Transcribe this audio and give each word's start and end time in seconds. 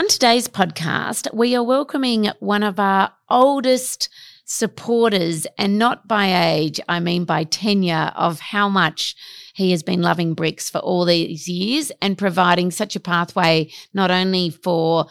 On 0.00 0.08
today's 0.08 0.48
podcast, 0.48 1.30
we 1.34 1.54
are 1.54 1.62
welcoming 1.62 2.30
one 2.38 2.62
of 2.62 2.80
our 2.80 3.12
oldest 3.28 4.08
supporters, 4.46 5.46
and 5.58 5.78
not 5.78 6.08
by 6.08 6.52
age, 6.54 6.80
I 6.88 7.00
mean 7.00 7.26
by 7.26 7.44
tenure 7.44 8.10
of 8.16 8.40
how 8.40 8.70
much 8.70 9.14
he 9.52 9.72
has 9.72 9.82
been 9.82 10.00
loving 10.00 10.32
bricks 10.32 10.70
for 10.70 10.78
all 10.78 11.04
these 11.04 11.46
years 11.48 11.92
and 12.00 12.16
providing 12.16 12.70
such 12.70 12.96
a 12.96 13.00
pathway 13.00 13.70
not 13.92 14.10
only 14.10 14.48
for 14.48 15.04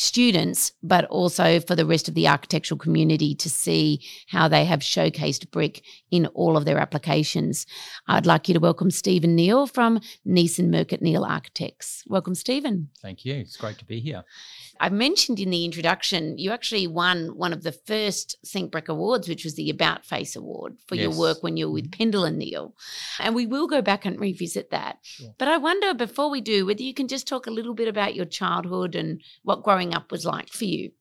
students, 0.00 0.72
but 0.82 1.04
also 1.06 1.60
for 1.60 1.76
the 1.76 1.86
rest 1.86 2.08
of 2.08 2.14
the 2.14 2.26
architectural 2.26 2.78
community 2.78 3.34
to 3.34 3.50
see 3.50 4.02
how 4.28 4.48
they 4.48 4.64
have 4.64 4.80
showcased 4.80 5.50
brick 5.50 5.84
in 6.10 6.26
all 6.28 6.56
of 6.56 6.64
their 6.64 6.78
applications. 6.78 7.66
I'd 8.08 8.26
like 8.26 8.48
you 8.48 8.54
to 8.54 8.60
welcome 8.60 8.90
Stephen 8.90 9.34
Neal 9.34 9.66
from 9.66 10.00
Neeson 10.26 10.68
Murcutt 10.68 11.02
Neal 11.02 11.24
Architects. 11.24 12.02
Welcome, 12.06 12.34
Stephen. 12.34 12.88
Thank 13.02 13.24
you. 13.24 13.34
It's 13.34 13.56
great 13.56 13.78
to 13.78 13.84
be 13.84 14.00
here. 14.00 14.24
I 14.82 14.88
mentioned 14.88 15.38
in 15.38 15.50
the 15.50 15.66
introduction, 15.66 16.38
you 16.38 16.52
actually 16.52 16.86
won 16.86 17.36
one 17.36 17.52
of 17.52 17.62
the 17.62 17.72
first 17.72 18.38
Think 18.46 18.72
Brick 18.72 18.88
Awards, 18.88 19.28
which 19.28 19.44
was 19.44 19.54
the 19.54 19.68
About 19.68 20.06
Face 20.06 20.34
Award 20.34 20.78
for 20.88 20.94
yes. 20.94 21.02
your 21.02 21.18
work 21.18 21.42
when 21.42 21.58
you 21.58 21.66
were 21.66 21.74
with 21.74 21.90
mm-hmm. 21.90 22.02
Pendal 22.02 22.26
and 22.26 22.38
Neal. 22.38 22.74
And 23.18 23.34
we 23.34 23.46
will 23.46 23.66
go 23.66 23.82
back 23.82 24.06
and 24.06 24.18
revisit 24.18 24.70
that. 24.70 24.98
Sure. 25.02 25.34
But 25.38 25.48
I 25.48 25.58
wonder, 25.58 25.92
before 25.92 26.30
we 26.30 26.40
do, 26.40 26.64
whether 26.64 26.82
you 26.82 26.94
can 26.94 27.08
just 27.08 27.28
talk 27.28 27.46
a 27.46 27.50
little 27.50 27.74
bit 27.74 27.88
about 27.88 28.14
your 28.14 28.24
childhood 28.24 28.94
and 28.94 29.20
what 29.42 29.62
growing 29.62 29.89
up 29.94 30.10
was 30.10 30.24
like 30.24 30.48
for 30.48 30.64
you. 30.64 30.92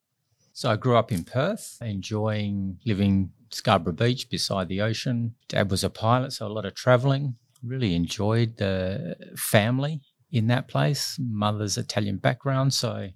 So 0.54 0.70
I 0.70 0.76
grew 0.76 0.98
up 0.98 1.12
in 1.12 1.24
Perth, 1.24 1.78
enjoying 1.82 2.80
living 2.86 3.32
Scarborough 3.52 3.94
Beach 3.94 4.30
beside 4.30 4.68
the 4.68 4.82
ocean. 4.82 5.36
Dad 5.48 5.72
was 5.72 5.84
a 5.84 5.90
pilot, 5.90 6.34
so 6.34 6.48
a 6.48 6.50
lot 6.50 6.66
of 6.66 6.76
traveling. 6.76 7.36
Really 7.64 7.96
enjoyed 7.96 8.58
the 8.58 9.16
family 9.38 10.02
in 10.32 10.48
that 10.48 10.68
place. 10.68 11.18
Mother's 11.20 11.78
Italian 11.78 12.18
background, 12.18 12.74
so 12.74 13.10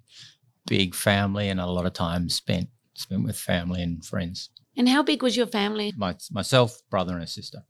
big 0.66 0.94
family 0.94 1.48
and 1.48 1.60
a 1.60 1.66
lot 1.66 1.86
of 1.86 1.92
time 1.92 2.28
spent 2.28 2.68
spent 2.94 3.24
with 3.24 3.36
family 3.36 3.82
and 3.82 4.04
friends. 4.04 4.50
And 4.76 4.88
how 4.88 5.02
big 5.02 5.22
was 5.22 5.36
your 5.36 5.46
family? 5.46 5.92
My, 5.96 6.16
myself, 6.30 6.80
brother, 6.90 7.14
and 7.14 7.22
a 7.22 7.26
sister. 7.26 7.64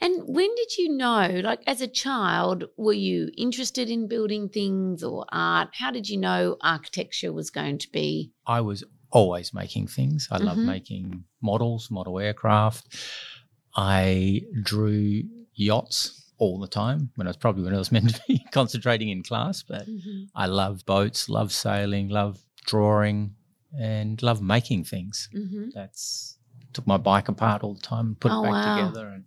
And 0.00 0.22
when 0.26 0.54
did 0.54 0.76
you 0.78 0.90
know, 0.90 1.40
like 1.42 1.62
as 1.66 1.80
a 1.80 1.88
child, 1.88 2.64
were 2.76 2.92
you 2.92 3.30
interested 3.36 3.90
in 3.90 4.06
building 4.06 4.48
things 4.48 5.02
or 5.02 5.26
art? 5.30 5.70
How 5.72 5.90
did 5.90 6.08
you 6.08 6.16
know 6.16 6.56
architecture 6.60 7.32
was 7.32 7.50
going 7.50 7.78
to 7.78 7.90
be? 7.90 8.32
I 8.46 8.60
was 8.60 8.84
always 9.10 9.52
making 9.52 9.88
things. 9.88 10.28
I 10.30 10.36
mm-hmm. 10.36 10.46
love 10.46 10.58
making 10.58 11.24
models, 11.42 11.90
model 11.90 12.20
aircraft. 12.20 12.96
I 13.76 14.42
drew 14.62 15.22
yachts 15.54 16.32
all 16.38 16.60
the 16.60 16.68
time 16.68 17.10
when 17.16 17.26
I 17.26 17.30
was 17.30 17.36
probably 17.36 17.64
when 17.64 17.74
I 17.74 17.78
was 17.78 17.92
meant 17.92 18.14
to 18.14 18.22
be 18.28 18.44
concentrating 18.52 19.08
in 19.08 19.22
class. 19.22 19.62
But 19.62 19.88
mm-hmm. 19.88 20.24
I 20.34 20.46
love 20.46 20.86
boats, 20.86 21.28
love 21.28 21.52
sailing, 21.52 22.08
love 22.08 22.38
drawing, 22.64 23.34
and 23.78 24.22
love 24.22 24.40
making 24.42 24.84
things. 24.84 25.28
Mm-hmm. 25.34 25.70
That's 25.74 26.36
took 26.72 26.86
my 26.86 26.98
bike 26.98 27.28
apart 27.28 27.62
all 27.64 27.74
the 27.74 27.80
time, 27.80 28.08
and 28.08 28.20
put 28.20 28.30
oh, 28.30 28.40
it 28.40 28.42
back 28.44 28.52
wow. 28.52 28.76
together, 28.76 29.08
and 29.08 29.24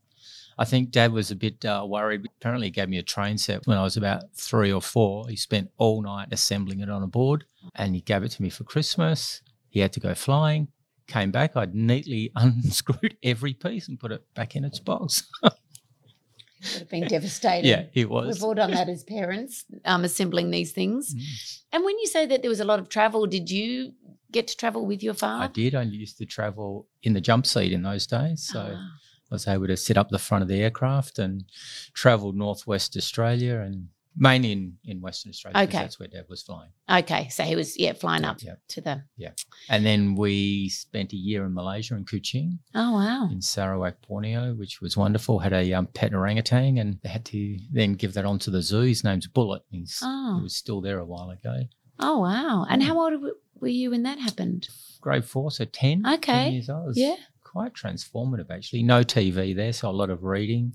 I 0.62 0.64
think 0.64 0.92
Dad 0.92 1.12
was 1.12 1.32
a 1.32 1.36
bit 1.36 1.66
uh, 1.66 1.84
worried. 1.90 2.24
Apparently, 2.40 2.68
he 2.68 2.72
gave 2.72 2.88
me 2.88 3.00
a 3.00 3.04
train 3.04 3.40
set 3.40 3.66
when 3.66 3.80
I 3.80 3.82
was 3.82 3.98
about 3.98 4.26
three 4.36 4.72
or 4.72 4.80
four. 4.80 5.28
He 5.28 5.36
spent 5.36 5.72
all 5.80 6.04
night 6.04 6.28
assembling 6.32 6.82
it 6.82 6.90
on 6.90 7.02
a 7.02 7.08
board, 7.08 7.46
and 7.74 7.96
he 7.96 8.02
gave 8.02 8.22
it 8.22 8.30
to 8.34 8.44
me 8.44 8.52
for 8.52 8.64
Christmas. 8.64 9.42
He 9.70 9.80
had 9.80 9.92
to 9.94 10.00
go 10.00 10.14
flying. 10.14 10.68
Came 11.08 11.32
back, 11.32 11.58
I'd 11.58 11.74
neatly 11.74 12.32
unscrewed 12.36 13.18
every 13.24 13.56
piece 13.56 13.88
and 13.88 14.00
put 14.00 14.12
it 14.12 14.24
back 14.36 14.56
in 14.56 14.64
its 14.64 14.78
box. 14.78 15.24
It 15.44 15.54
would 16.74 16.80
have 16.82 16.90
been 16.90 17.08
devastating. 17.08 17.68
yeah, 17.68 17.86
it 17.96 18.08
was. 18.08 18.36
We've 18.36 18.44
all 18.44 18.54
done 18.54 18.70
that 18.70 18.88
as 18.88 19.04
parents, 19.04 19.66
um, 19.84 20.04
assembling 20.04 20.52
these 20.52 20.74
things. 20.74 21.16
Mm. 21.16 21.62
And 21.72 21.84
when 21.84 21.98
you 21.98 22.06
say 22.06 22.28
that 22.28 22.44
there 22.44 22.50
was 22.50 22.60
a 22.60 22.66
lot 22.66 22.78
of 22.78 22.88
travel, 22.88 23.26
did 23.26 23.50
you 23.50 23.94
get 24.32 24.48
to 24.50 24.56
travel 24.56 24.86
with 24.86 25.02
your 25.02 25.16
father? 25.16 25.46
I 25.46 25.48
did. 25.48 25.74
I 25.74 25.82
used 25.82 26.20
to 26.20 26.28
travel 26.28 26.88
in 27.02 27.14
the 27.14 27.22
jump 27.22 27.48
seat 27.48 27.72
in 27.72 27.82
those 27.82 28.06
days. 28.06 28.48
So 28.48 28.76
ah. 28.78 28.92
I 29.32 29.36
was 29.36 29.48
able 29.48 29.68
to 29.68 29.78
sit 29.78 29.98
up 29.98 30.10
the 30.10 30.20
front 30.20 30.42
of 30.42 30.48
the 30.48 30.62
aircraft 30.62 31.20
and 31.20 31.46
travel 31.94 32.34
northwest 32.34 32.98
Australia 32.98 33.60
and 33.60 33.88
mainly 34.16 34.52
in, 34.52 34.78
in 34.84 35.02
Western 35.02 35.30
Australia. 35.30 35.64
Okay. 35.64 35.78
That's 35.78 36.00
where 36.00 36.08
Dad 36.08 36.26
was 36.28 36.42
flying. 36.42 36.72
Okay. 36.90 37.30
So 37.30 37.44
he 37.44 37.56
was, 37.56 37.78
yeah, 37.80 37.94
flying 37.94 38.26
up 38.26 38.42
yeah. 38.42 38.56
to 38.70 38.82
the. 38.82 39.04
Yeah. 39.16 39.32
And 39.70 39.86
then 39.86 40.16
we 40.16 40.70
spent 40.70 41.14
a 41.14 41.16
year 41.16 41.46
in 41.46 41.54
Malaysia 41.54 41.96
in 41.96 42.06
Kuching. 42.06 42.60
Oh, 42.76 42.94
wow. 42.94 43.30
In 43.32 43.42
Sarawak, 43.42 43.96
Borneo, 44.08 44.54
which 44.54 44.82
was 44.82 44.98
wonderful. 44.98 45.40
Had 45.40 45.54
a 45.54 45.74
um, 45.74 45.88
pet 45.88 46.14
orangutan 46.14 46.78
and 46.78 47.00
they 47.04 47.10
had 47.10 47.26
to 47.26 47.58
then 47.72 47.94
give 47.94 48.14
that 48.16 48.26
on 48.26 48.40
to 48.40 48.50
the 48.50 48.62
zoo. 48.62 48.82
His 48.82 49.04
name's 49.04 49.28
Bullet. 49.28 49.64
He's, 49.72 50.00
oh. 50.04 50.38
He 50.38 50.44
was 50.44 50.56
still 50.56 50.82
there 50.82 51.00
a 51.00 51.06
while 51.06 51.30
ago. 51.30 51.62
Oh, 52.00 52.20
wow. 52.20 52.66
And 52.70 52.84
how 52.84 53.00
old 53.00 53.14
were 53.60 53.68
you 53.68 53.92
when 53.92 54.04
that 54.04 54.20
happened? 54.20 54.68
Grade 55.00 55.26
four, 55.26 55.52
so 55.52 55.66
10. 55.66 56.06
Okay. 56.06 56.32
10 56.32 56.54
years 56.54 56.70
old. 56.70 56.98
Yeah. 56.98 57.16
Quite 57.52 57.74
transformative, 57.74 58.50
actually. 58.50 58.84
No 58.84 59.04
TV 59.04 59.56
there, 59.56 59.74
so 59.74 59.90
a 59.90 59.92
lot 59.92 60.10
of 60.10 60.24
reading 60.24 60.74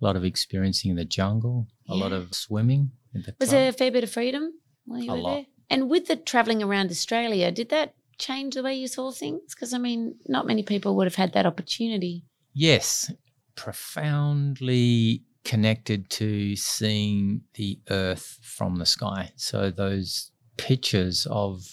a 0.00 0.04
lot 0.04 0.16
of 0.16 0.24
experiencing 0.24 0.90
in 0.90 0.96
the 0.96 1.04
jungle, 1.04 1.66
yeah. 1.86 1.94
a 1.94 1.96
lot 1.96 2.12
of 2.12 2.34
swimming. 2.34 2.90
The 3.12 3.34
was 3.40 3.50
there 3.50 3.68
a 3.68 3.72
fair 3.72 3.90
bit 3.90 4.04
of 4.04 4.10
freedom 4.10 4.52
while 4.84 5.00
you 5.00 5.10
a 5.10 5.14
were 5.14 5.20
lot. 5.20 5.34
there? 5.34 5.46
And 5.70 5.90
with 5.90 6.06
the 6.06 6.16
traveling 6.16 6.62
around 6.62 6.90
Australia, 6.90 7.50
did 7.50 7.70
that 7.70 7.94
change 8.18 8.54
the 8.54 8.62
way 8.62 8.74
you 8.74 8.88
saw 8.88 9.10
things? 9.10 9.54
Because 9.54 9.74
I 9.74 9.78
mean, 9.78 10.16
not 10.26 10.46
many 10.46 10.62
people 10.62 10.96
would 10.96 11.06
have 11.06 11.16
had 11.16 11.32
that 11.32 11.46
opportunity. 11.46 12.24
Yes, 12.54 13.12
profoundly 13.54 15.24
connected 15.44 16.10
to 16.10 16.54
seeing 16.56 17.42
the 17.54 17.80
earth 17.90 18.38
from 18.42 18.76
the 18.76 18.86
sky. 18.86 19.32
So 19.36 19.70
those 19.70 20.30
pictures 20.56 21.26
of 21.30 21.66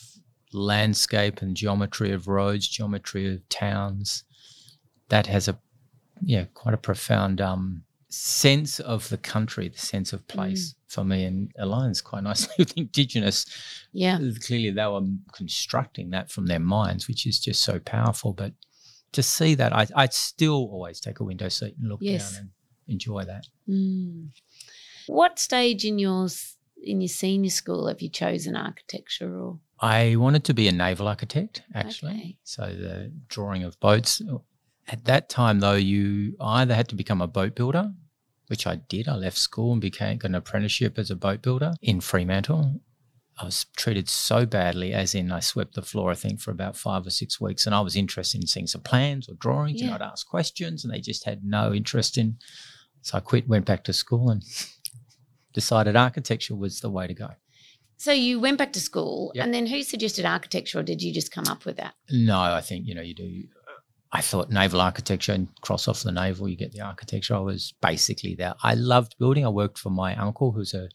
landscape 0.54 1.42
and 1.42 1.56
geometry 1.56 2.12
of 2.12 2.28
roads, 2.28 2.68
geometry 2.68 3.34
of 3.34 3.48
towns, 3.50 4.24
that 5.10 5.28
has 5.28 5.48
a 5.48 5.58
yeah 6.22 6.46
quite 6.54 6.74
a 6.74 6.78
profound 6.78 7.42
um, 7.42 7.84
sense 8.10 8.80
of 8.80 9.10
the 9.10 9.18
country, 9.18 9.68
the 9.68 9.78
sense 9.78 10.14
of 10.14 10.28
place 10.28 10.70
mm. 10.70 10.94
for 10.94 11.04
me, 11.04 11.26
and 11.26 11.54
aligns 11.60 12.04
quite 12.04 12.24
nicely 12.30 12.54
with 12.58 12.78
Indigenous. 12.78 13.46
Yeah, 13.92 14.20
clearly 14.46 14.72
they 14.72 14.86
were 14.86 15.02
constructing 15.34 16.12
that 16.12 16.32
from 16.32 16.48
their 16.48 16.60
minds, 16.60 17.08
which 17.08 17.26
is 17.26 17.40
just 17.40 17.62
so 17.62 17.80
powerful. 17.80 18.34
But 18.34 18.54
to 19.12 19.24
see 19.24 19.56
that, 19.56 19.74
I 19.74 19.88
I 19.96 20.08
still 20.08 20.70
always 20.72 21.00
take 21.00 21.20
a 21.20 21.24
window 21.24 21.50
seat 21.50 21.76
and 21.80 21.90
look 21.90 22.00
yes. 22.02 22.34
down 22.34 22.42
and 22.42 22.50
enjoy 22.88 23.24
that. 23.26 23.48
Mm. 23.70 24.30
What 25.08 25.40
stage 25.40 25.86
in 25.86 26.00
your 26.00 26.28
in 26.82 27.02
your 27.02 27.10
senior 27.10 27.50
school 27.50 27.88
have 27.88 28.02
you 28.02 28.10
chosen 28.10 28.56
architecture 28.56 29.38
or? 29.38 29.60
I 29.80 30.16
wanted 30.16 30.46
to 30.46 30.54
be 30.54 30.70
a 30.70 30.72
naval 30.72 31.08
architect, 31.10 31.64
actually. 31.74 32.12
Okay. 32.12 32.38
So 32.44 32.64
the 32.64 33.12
drawing 33.28 33.64
of 33.64 33.78
boats. 33.82 34.22
At 34.88 35.06
that 35.06 35.30
time, 35.30 35.60
though, 35.60 35.74
you 35.74 36.36
either 36.40 36.76
had 36.76 36.90
to 36.90 36.96
become 36.96 37.22
a 37.22 37.28
boat 37.28 37.56
builder 37.56 37.92
which 38.48 38.68
I 38.68 38.76
did. 38.76 39.08
I 39.08 39.16
left 39.16 39.38
school 39.38 39.72
and 39.74 39.82
became 39.82 40.18
got 40.18 40.30
an 40.30 40.36
apprenticeship 40.36 40.98
as 40.98 41.10
a 41.10 41.16
boat 41.16 41.42
builder 41.42 41.74
in 41.82 42.02
Fremantle. 42.02 42.82
I 43.38 43.46
was 43.46 43.66
treated 43.76 44.08
so 44.08 44.46
badly, 44.46 44.94
as 44.94 45.14
in 45.14 45.32
I 45.32 45.42
swept 45.42 45.76
the 45.76 45.82
floor, 45.82 46.12
I 46.12 46.16
think, 46.16 46.40
for 46.40 46.52
about 46.52 46.78
five 46.78 47.06
or 47.06 47.10
six 47.10 47.42
weeks. 47.42 47.66
And 47.66 47.76
I 47.76 47.82
was 47.82 47.96
interested 47.96 48.40
in 48.40 48.48
seeing 48.48 48.68
some 48.68 48.82
plans 48.82 49.28
or 49.28 49.34
drawings, 49.34 49.82
yeah. 49.82 49.94
and 49.94 49.96
I'd 49.96 50.10
ask 50.10 50.26
questions, 50.26 50.86
and 50.86 50.94
they 50.94 51.02
just 51.02 51.26
had 51.26 51.44
no 51.44 51.74
interest 51.74 52.18
in. 52.18 52.38
So 53.02 53.18
I 53.18 53.22
quit, 53.22 53.48
went 53.48 53.66
back 53.66 53.84
to 53.86 53.94
school, 53.94 54.30
and 54.30 54.42
decided 55.54 55.98
architecture 55.98 56.56
was 56.56 56.80
the 56.80 56.90
way 56.90 57.08
to 57.08 57.14
go. 57.14 57.32
So 57.98 58.14
you 58.14 58.40
went 58.40 58.58
back 58.58 58.72
to 58.74 58.80
school, 58.80 59.34
yep. 59.36 59.44
and 59.44 59.54
then 59.54 59.66
who 59.66 59.84
suggested 59.84 60.24
architecture, 60.24 60.80
or 60.80 60.84
did 60.84 61.02
you 61.02 61.14
just 61.14 61.32
come 61.32 61.48
up 61.48 61.66
with 61.66 61.76
that? 61.76 61.96
No, 62.10 62.40
I 62.40 62.62
think 62.62 62.88
you 62.88 62.96
know 62.96 63.02
you 63.02 63.16
do 63.16 63.44
I 64.18 64.22
thought 64.22 64.50
naval 64.50 64.80
architecture 64.80 65.34
and 65.34 65.50
cross 65.62 65.90
off 65.90 66.04
the 66.04 66.12
naval, 66.12 66.48
you 66.48 66.56
get 66.56 66.72
the 66.72 66.80
architecture. 66.82 67.36
I 67.36 67.40
was 67.40 67.74
basically 67.82 68.34
there. 68.36 68.54
I 68.64 68.74
loved 68.76 69.18
building. 69.20 69.46
I 69.46 69.50
worked 69.50 69.78
for 69.78 69.90
my 69.90 70.16
uncle, 70.16 70.52
who's 70.54 70.74
a 70.74 70.88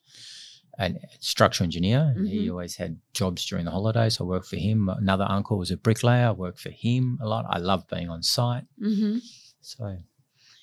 an 0.78 0.98
structural 1.18 1.66
engineer. 1.66 2.14
Mm-hmm. 2.16 2.24
He 2.24 2.50
always 2.50 2.76
had 2.76 2.96
jobs 3.12 3.44
during 3.44 3.66
the 3.66 3.70
holidays. 3.78 4.18
I 4.20 4.24
worked 4.24 4.46
for 4.46 4.56
him. 4.56 4.88
Another 4.88 5.26
uncle 5.28 5.58
was 5.58 5.70
a 5.70 5.76
bricklayer. 5.76 6.28
I 6.28 6.32
worked 6.32 6.60
for 6.60 6.70
him 6.70 7.18
a 7.20 7.28
lot. 7.28 7.44
I 7.50 7.58
loved 7.58 7.90
being 7.90 8.08
on 8.08 8.22
site. 8.22 8.64
Mm-hmm. 8.82 9.18
So, 9.60 9.84
and 9.84 10.02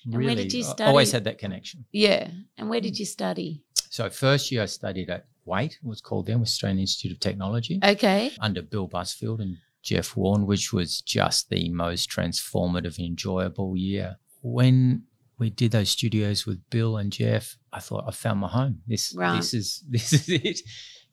really, 0.06 0.26
where 0.26 0.34
did 0.34 0.52
you 0.52 0.64
study? 0.64 0.82
I 0.82 0.88
always 0.88 1.12
had 1.12 1.24
that 1.24 1.38
connection. 1.38 1.84
Yeah. 1.92 2.28
And 2.56 2.68
where 2.68 2.80
did 2.80 2.98
you 2.98 3.06
study? 3.06 3.62
So, 3.90 4.10
first 4.10 4.50
year 4.50 4.62
I 4.62 4.66
studied 4.66 5.08
at 5.10 5.26
WAIT, 5.44 5.72
it 5.74 5.86
was 5.86 6.00
called 6.00 6.26
then, 6.26 6.40
Australian 6.40 6.80
Institute 6.80 7.12
of 7.12 7.20
Technology, 7.20 7.78
Okay. 7.82 8.32
under 8.40 8.62
Bill 8.62 8.88
Busfield 8.88 9.40
and 9.40 9.56
Jeff 9.82 10.16
Warren, 10.16 10.46
which 10.46 10.72
was 10.72 11.00
just 11.00 11.48
the 11.50 11.68
most 11.70 12.10
transformative, 12.10 12.98
enjoyable 12.98 13.76
year. 13.76 14.16
When 14.42 15.04
we 15.38 15.50
did 15.50 15.70
those 15.70 15.90
studios 15.90 16.46
with 16.46 16.68
Bill 16.70 16.96
and 16.96 17.12
Jeff, 17.12 17.56
I 17.72 17.80
thought 17.80 18.04
I 18.06 18.10
found 18.10 18.40
my 18.40 18.48
home. 18.48 18.82
This 18.86 19.14
Right. 19.16 19.36
this 19.36 19.54
is 19.54 19.84
this 19.88 20.12
is 20.12 20.28
it. 20.28 20.60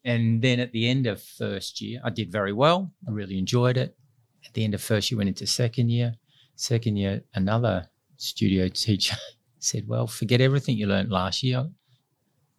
And 0.04 0.42
then 0.42 0.60
at 0.60 0.72
the 0.72 0.88
end 0.88 1.08
of 1.08 1.22
first 1.22 1.82
year, 1.82 2.00
I 2.04 2.10
did 2.12 2.32
very 2.32 2.54
well. 2.54 2.92
I 3.08 3.12
really 3.12 3.38
enjoyed 3.40 3.78
it. 3.78 3.98
At 4.46 4.54
the 4.54 4.64
end 4.64 4.76
of 4.76 4.82
first 4.82 5.10
year, 5.10 5.18
went 5.18 5.30
into 5.30 5.48
second 5.48 5.90
year. 5.90 6.16
Second 6.56 6.98
year, 6.98 7.24
another 7.34 7.90
studio 8.18 8.68
teacher 8.68 9.18
said, 9.60 9.88
"Well, 9.88 10.08
forget 10.08 10.42
everything 10.42 10.78
you 10.78 10.88
learned 10.88 11.12
last 11.12 11.44
year. 11.44 11.70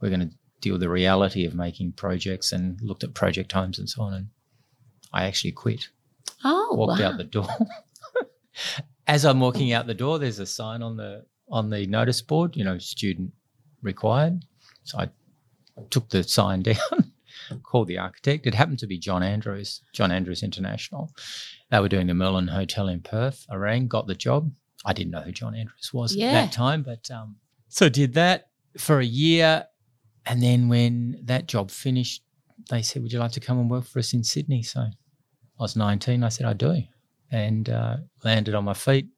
We're 0.01 0.09
going 0.11 0.29
to 0.29 0.35
deal 0.61 0.75
with 0.75 0.81
the 0.83 0.89
reality 0.89 1.45
of 1.47 1.55
making 1.55 1.93
projects." 1.93 2.53
And 2.53 2.81
looked 2.81 3.05
at 3.05 3.15
project 3.15 3.53
homes 3.53 3.79
and 3.79 3.89
so 3.89 4.03
on. 4.03 4.15
And 4.15 4.27
I 5.13 5.25
actually 5.25 5.53
quit 5.53 5.89
Oh, 6.45 6.75
walked 6.75 7.01
wow. 7.01 7.09
out 7.09 7.17
the 7.19 7.25
door. 7.25 7.49
As 9.07 9.25
I'm 9.25 9.39
walking 9.41 9.73
out 9.73 9.87
the 9.87 9.95
door, 9.95 10.19
there's 10.19 10.39
a 10.41 10.47
sign 10.47 10.83
on 10.83 10.97
the 10.97 11.25
on 11.49 11.71
the 11.71 11.87
notice 11.87 12.21
board, 12.23 12.57
you 12.57 12.65
know, 12.65 12.79
student 12.79 13.33
required. 13.83 14.45
So 14.85 14.99
I 14.99 15.09
took 15.91 16.09
the 16.09 16.25
sign 16.25 16.63
down, 16.71 17.13
called 17.63 17.87
the 17.87 17.99
architect. 17.99 18.47
It 18.47 18.55
happened 18.55 18.81
to 18.81 18.87
be 18.89 18.99
John 18.99 19.23
Andrews, 19.23 19.83
John 19.93 20.11
Andrews 20.11 20.43
International. 20.43 21.13
They 21.71 21.79
were 21.79 21.89
doing 21.89 22.09
the 22.09 22.15
Merlin 22.15 22.49
Hotel 22.49 22.89
in 22.89 23.01
Perth. 23.01 23.47
I 23.49 23.55
rang, 23.57 23.87
got 23.87 24.07
the 24.09 24.15
job. 24.15 24.51
I 24.85 24.93
didn't 24.93 25.13
know 25.13 25.21
who 25.23 25.33
John 25.33 25.55
Andrews 25.55 25.91
was 25.93 26.15
Yeah. 26.15 26.27
at 26.29 26.33
that 26.33 26.53
time, 26.53 26.83
but 26.83 27.09
um, 27.11 27.37
so 27.69 27.89
did 27.89 28.15
that 28.15 28.49
for 28.79 28.99
a 29.01 29.05
year. 29.05 29.67
And 30.25 30.43
then 30.43 30.69
when 30.69 31.21
that 31.25 31.47
job 31.47 31.71
finished, 31.71 32.23
they 32.71 32.83
said, 32.83 33.03
"Would 33.03 33.13
you 33.13 33.21
like 33.21 33.33
to 33.33 33.41
come 33.41 33.61
and 33.61 33.71
work 33.71 33.85
for 33.85 34.01
us 34.01 34.13
in 34.13 34.25
Sydney?" 34.25 34.63
So 34.65 34.87
I 35.59 35.63
was 35.63 35.77
19. 35.77 36.23
I 36.23 36.29
said, 36.29 36.47
I 36.47 36.53
do. 36.53 36.83
And 37.31 37.69
uh, 37.69 37.97
landed 38.25 38.55
on 38.55 38.65
my 38.65 38.75
feet. 38.75 39.09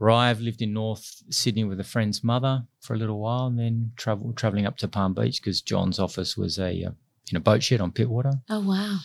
Arrived, 0.00 0.40
lived 0.40 0.62
in 0.62 0.72
North 0.72 1.22
Sydney 1.30 1.64
with 1.64 1.78
a 1.78 1.84
friend's 1.84 2.24
mother 2.24 2.64
for 2.80 2.94
a 2.94 2.96
little 2.96 3.20
while, 3.20 3.46
and 3.46 3.58
then 3.58 3.92
travel 3.96 4.32
traveling 4.32 4.66
up 4.66 4.76
to 4.78 4.88
Palm 4.88 5.14
Beach 5.14 5.40
because 5.40 5.60
John's 5.60 6.00
office 6.00 6.36
was 6.36 6.58
a 6.58 6.84
uh, 6.84 6.90
in 7.30 7.36
a 7.36 7.40
boat 7.40 7.62
shed 7.62 7.80
on 7.80 7.92
Pittwater. 7.92 8.40
Oh, 8.50 8.60
wow. 8.68 8.98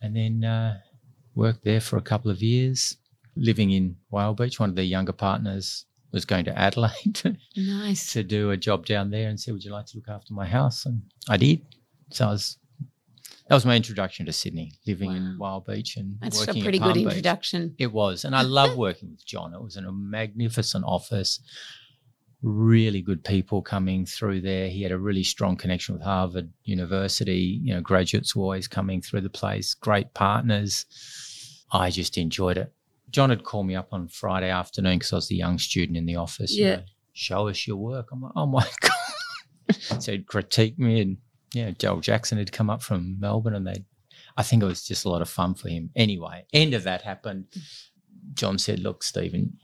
And 0.00 0.16
then 0.16 0.44
uh, 0.44 0.78
worked 1.34 1.62
there 1.64 1.80
for 1.80 1.98
a 1.98 2.02
couple 2.02 2.30
of 2.30 2.40
years, 2.42 2.96
living 3.36 3.70
in 3.70 3.96
Whale 4.10 4.32
Beach. 4.32 4.58
One 4.58 4.70
of 4.70 4.76
the 4.76 4.84
younger 4.84 5.12
partners 5.12 5.84
was 6.10 6.24
going 6.24 6.46
to 6.46 6.58
Adelaide 6.58 7.38
Nice. 7.56 8.12
to 8.14 8.22
do 8.22 8.50
a 8.50 8.56
job 8.56 8.86
down 8.86 9.10
there 9.10 9.28
and 9.28 9.38
said, 9.38 9.52
Would 9.52 9.64
you 9.64 9.72
like 9.72 9.86
to 9.86 9.96
look 9.98 10.08
after 10.08 10.32
my 10.32 10.46
house? 10.46 10.86
And 10.86 11.02
I 11.28 11.36
did. 11.36 11.60
So 12.12 12.26
I 12.28 12.30
was 12.30 12.56
that 13.50 13.54
was 13.56 13.66
my 13.66 13.74
introduction 13.76 14.24
to 14.26 14.32
Sydney, 14.32 14.72
living 14.86 15.10
in 15.10 15.36
Whale 15.38 15.60
Beach 15.66 15.96
and 15.96 16.16
That's 16.22 16.38
working 16.46 16.62
a 16.62 16.64
pretty 16.64 16.78
good 16.78 16.94
Beach. 16.94 17.04
introduction. 17.06 17.74
It 17.78 17.92
was. 17.92 18.24
And 18.24 18.34
I 18.34 18.42
love 18.42 18.76
working 18.78 19.10
with 19.10 19.26
John. 19.26 19.52
It 19.52 19.60
was 19.62 19.76
in 19.76 19.84
a 19.84 19.92
magnificent 19.92 20.84
office, 20.86 21.40
really 22.42 23.02
good 23.02 23.22
people 23.24 23.60
coming 23.60 24.06
through 24.06 24.40
there. 24.42 24.68
He 24.68 24.82
had 24.82 24.92
a 24.92 24.98
really 24.98 25.24
strong 25.24 25.56
connection 25.56 25.94
with 25.94 26.02
Harvard 26.04 26.50
University. 26.64 27.60
You 27.62 27.74
know, 27.74 27.80
graduates 27.80 28.34
were 28.34 28.44
always 28.44 28.68
coming 28.68 29.02
through 29.02 29.22
the 29.22 29.28
place, 29.30 29.74
great 29.74 30.14
partners. 30.14 30.86
I 31.72 31.90
just 31.90 32.16
enjoyed 32.16 32.56
it. 32.56 32.72
John 33.10 33.30
had 33.30 33.42
called 33.44 33.66
me 33.66 33.74
up 33.74 33.88
on 33.92 34.06
Friday 34.08 34.48
afternoon 34.50 34.98
because 35.00 35.12
I 35.12 35.16
was 35.16 35.28
the 35.28 35.34
young 35.36 35.58
student 35.58 35.98
in 35.98 36.06
the 36.06 36.16
office. 36.16 36.52
you 36.52 36.64
Yeah. 36.66 36.76
know, 36.76 36.82
Show 37.12 37.48
us 37.48 37.66
your 37.66 37.76
work. 37.76 38.06
I'm 38.12 38.22
like, 38.22 38.32
oh 38.36 38.46
my 38.46 38.64
God. 38.80 39.74
so 40.00 40.12
he'd 40.12 40.26
critique 40.28 40.78
me 40.78 41.00
and 41.00 41.16
yeah, 41.52 41.70
Daryl 41.70 42.00
Jackson 42.00 42.38
had 42.38 42.52
come 42.52 42.70
up 42.70 42.82
from 42.82 43.18
Melbourne 43.18 43.54
and 43.54 43.66
they 43.66 43.84
I 44.36 44.42
think 44.42 44.62
it 44.62 44.66
was 44.66 44.84
just 44.86 45.04
a 45.04 45.08
lot 45.08 45.22
of 45.22 45.28
fun 45.28 45.54
for 45.54 45.68
him. 45.68 45.90
Anyway, 45.96 46.44
end 46.52 46.74
of 46.74 46.84
that 46.84 47.02
happened. 47.02 47.46
John 48.34 48.58
said, 48.58 48.80
Look, 48.80 49.02
Stephen, 49.02 49.56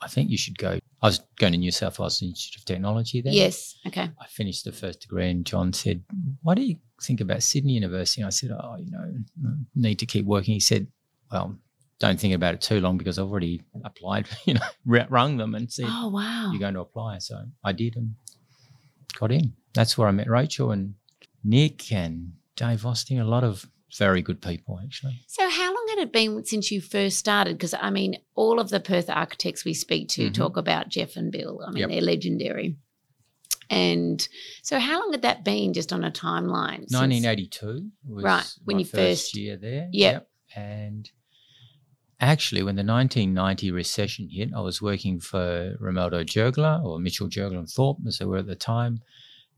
I 0.00 0.08
think 0.08 0.30
you 0.30 0.38
should 0.38 0.58
go. 0.58 0.78
I 1.02 1.06
was 1.06 1.20
going 1.38 1.52
to 1.52 1.58
New 1.58 1.70
South 1.70 1.98
Wales 1.98 2.22
Institute 2.22 2.60
of 2.60 2.64
Technology 2.64 3.20
then. 3.20 3.34
Yes. 3.34 3.76
Okay. 3.86 4.10
I 4.20 4.26
finished 4.28 4.64
the 4.64 4.72
first 4.72 5.00
degree, 5.00 5.30
and 5.30 5.44
John 5.44 5.72
said, 5.72 6.02
Why 6.42 6.54
do 6.54 6.62
you 6.62 6.76
think 7.02 7.20
about 7.20 7.42
Sydney 7.42 7.72
University? 7.72 8.22
And 8.22 8.26
I 8.26 8.30
said, 8.30 8.50
Oh, 8.52 8.76
you 8.78 8.90
know, 8.90 9.56
need 9.74 9.98
to 9.98 10.06
keep 10.06 10.24
working. 10.24 10.54
He 10.54 10.60
said, 10.60 10.86
Well, 11.30 11.58
don't 11.98 12.18
think 12.18 12.34
about 12.34 12.54
it 12.54 12.60
too 12.60 12.80
long 12.80 12.96
because 12.96 13.18
I've 13.18 13.28
already 13.30 13.62
applied, 13.84 14.26
you 14.44 14.54
know, 14.54 15.06
rung 15.10 15.36
them 15.36 15.54
and 15.54 15.70
said, 15.70 15.86
Oh, 15.88 16.08
wow. 16.08 16.50
You're 16.50 16.60
going 16.60 16.74
to 16.74 16.80
apply. 16.80 17.18
So 17.18 17.42
I 17.62 17.72
did 17.72 17.96
and 17.96 18.14
got 19.18 19.32
in. 19.32 19.52
That's 19.74 19.98
where 19.98 20.08
I 20.08 20.12
met 20.12 20.30
Rachel 20.30 20.70
and 20.70 20.94
Nick 21.44 21.92
and 21.92 22.32
Dave 22.56 22.84
Austin, 22.86 23.18
a 23.18 23.24
lot 23.24 23.44
of 23.44 23.68
very 23.96 24.22
good 24.22 24.40
people, 24.40 24.80
actually. 24.82 25.20
So, 25.28 25.48
how 25.48 25.72
long 25.72 25.86
had 25.90 25.98
it 25.98 26.12
been 26.12 26.44
since 26.44 26.70
you 26.72 26.80
first 26.80 27.18
started? 27.18 27.56
Because 27.56 27.74
I 27.74 27.90
mean, 27.90 28.16
all 28.34 28.58
of 28.58 28.70
the 28.70 28.80
Perth 28.80 29.08
architects 29.10 29.64
we 29.64 29.74
speak 29.74 30.08
to 30.10 30.30
Mhm. 30.30 30.34
talk 30.34 30.56
about 30.56 30.88
Jeff 30.88 31.16
and 31.16 31.30
Bill. 31.30 31.60
I 31.64 31.70
mean, 31.70 31.80
Yep. 31.82 31.88
they're 31.90 32.00
legendary. 32.00 32.76
And 33.70 34.26
so, 34.62 34.78
how 34.78 35.00
long 35.00 35.12
had 35.12 35.22
that 35.22 35.44
been 35.44 35.72
just 35.72 35.92
on 35.92 36.02
a 36.04 36.10
timeline? 36.10 36.86
1982 36.90 37.90
was 38.06 38.24
Right, 38.24 38.52
when 38.64 38.78
you 38.78 38.84
first, 38.84 39.26
first- 39.26 39.36
year 39.36 39.56
there. 39.56 39.88
Yep. 39.92 40.28
And 40.56 41.10
actually, 42.20 42.62
when 42.62 42.76
the 42.76 42.82
1990 42.84 43.70
recession 43.70 44.28
hit, 44.28 44.50
I 44.54 44.60
was 44.60 44.82
working 44.82 45.20
for 45.20 45.76
Romaldo 45.80 46.24
Giurgola 46.24 46.82
or 46.84 46.98
Mitchell 46.98 47.28
Giurgola 47.28 47.58
and 47.60 47.68
Thorp, 47.68 47.98
as 48.06 48.18
they 48.18 48.24
were 48.24 48.38
at 48.38 48.46
the 48.46 48.54
time. 48.56 49.02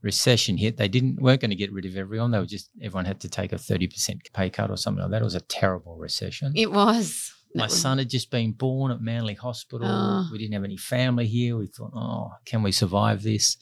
Recession 0.01 0.57
hit. 0.57 0.77
They 0.77 0.87
didn't 0.87 1.21
weren't 1.21 1.41
going 1.41 1.49
to 1.49 1.55
get 1.55 1.71
rid 1.73 1.85
of 1.85 1.97
everyone. 1.97 2.31
They 2.31 2.39
were 2.39 2.45
just 2.45 2.69
everyone 2.81 3.05
had 3.05 3.19
to 3.21 3.29
take 3.29 3.51
a 3.51 3.55
30% 3.55 4.19
pay 4.33 4.49
cut 4.49 4.69
or 4.69 4.77
something 4.77 5.01
like 5.01 5.11
that. 5.11 5.21
It 5.21 5.25
was 5.25 5.35
a 5.35 5.41
terrible 5.41 5.97
recession. 5.97 6.53
It 6.55 6.71
was. 6.71 7.33
My 7.55 7.63
was- 7.65 7.81
son 7.81 7.97
had 7.97 8.09
just 8.09 8.29
been 8.29 8.51
born 8.51 8.91
at 8.91 9.01
Manly 9.01 9.33
Hospital. 9.33 9.87
Oh. 9.89 10.27
We 10.31 10.37
didn't 10.37 10.53
have 10.53 10.63
any 10.63 10.77
family 10.77 11.25
here. 11.25 11.57
We 11.57 11.67
thought, 11.67 11.91
oh, 11.95 12.31
can 12.45 12.61
we 12.61 12.71
survive 12.71 13.23
this? 13.23 13.57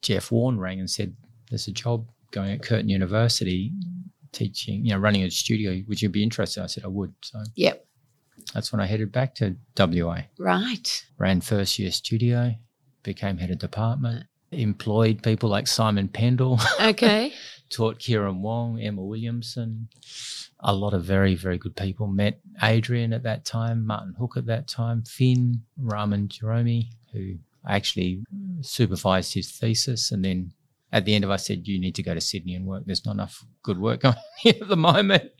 Jeff 0.00 0.30
Warren 0.32 0.58
rang 0.58 0.80
and 0.80 0.88
said, 0.88 1.14
there's 1.50 1.68
a 1.68 1.72
job 1.72 2.08
going 2.30 2.52
at 2.52 2.62
Curtin 2.62 2.88
University 2.88 3.72
teaching, 4.32 4.84
you 4.86 4.92
know, 4.92 4.98
running 4.98 5.22
a 5.24 5.30
studio. 5.30 5.82
Would 5.88 6.00
you 6.00 6.08
be 6.08 6.22
interested? 6.22 6.62
I 6.62 6.66
said, 6.68 6.84
I 6.84 6.88
would. 6.88 7.12
So 7.22 7.42
Yep. 7.56 7.84
that's 8.54 8.72
when 8.72 8.80
I 8.80 8.86
headed 8.86 9.12
back 9.12 9.34
to 9.36 9.56
WA. 9.76 10.22
Right. 10.38 11.04
Ran 11.18 11.40
first 11.42 11.78
year 11.78 11.90
studio, 11.90 12.54
became 13.02 13.36
head 13.38 13.50
of 13.50 13.58
department, 13.58 14.26
employed 14.52 15.22
people 15.22 15.48
like 15.48 15.66
Simon 15.66 16.08
Pendal, 16.08 16.60
Okay. 16.80 17.32
taught 17.70 17.98
Kieran 17.98 18.42
Wong, 18.42 18.80
Emma 18.80 19.02
Williamson, 19.02 19.88
a 20.60 20.74
lot 20.74 20.92
of 20.92 21.04
very, 21.04 21.34
very 21.34 21.56
good 21.56 21.76
people. 21.76 22.06
Met 22.06 22.40
Adrian 22.62 23.12
at 23.12 23.22
that 23.22 23.44
time, 23.44 23.86
Martyn 23.86 24.14
Hook 24.18 24.36
at 24.36 24.46
that 24.46 24.68
time, 24.68 25.02
Finn, 25.04 25.62
Raman 25.78 26.28
Jerome, 26.28 26.84
who 27.12 27.34
actually 27.66 28.24
supervised 28.60 29.34
his 29.34 29.50
thesis. 29.50 30.10
And 30.10 30.24
then 30.24 30.52
at 30.92 31.04
the 31.04 31.14
end 31.14 31.24
of 31.24 31.30
it, 31.30 31.34
I 31.34 31.36
said, 31.36 31.66
You 31.66 31.78
need 31.80 31.94
to 31.94 32.02
go 32.02 32.12
to 32.14 32.20
Sydney 32.20 32.54
and 32.54 32.66
work. 32.66 32.82
There's 32.84 33.06
not 33.06 33.12
enough 33.12 33.44
good 33.62 33.78
work 33.78 34.00
going 34.02 34.16
here 34.40 34.54
at 34.60 34.68
the 34.68 34.76
moment. 34.76 35.30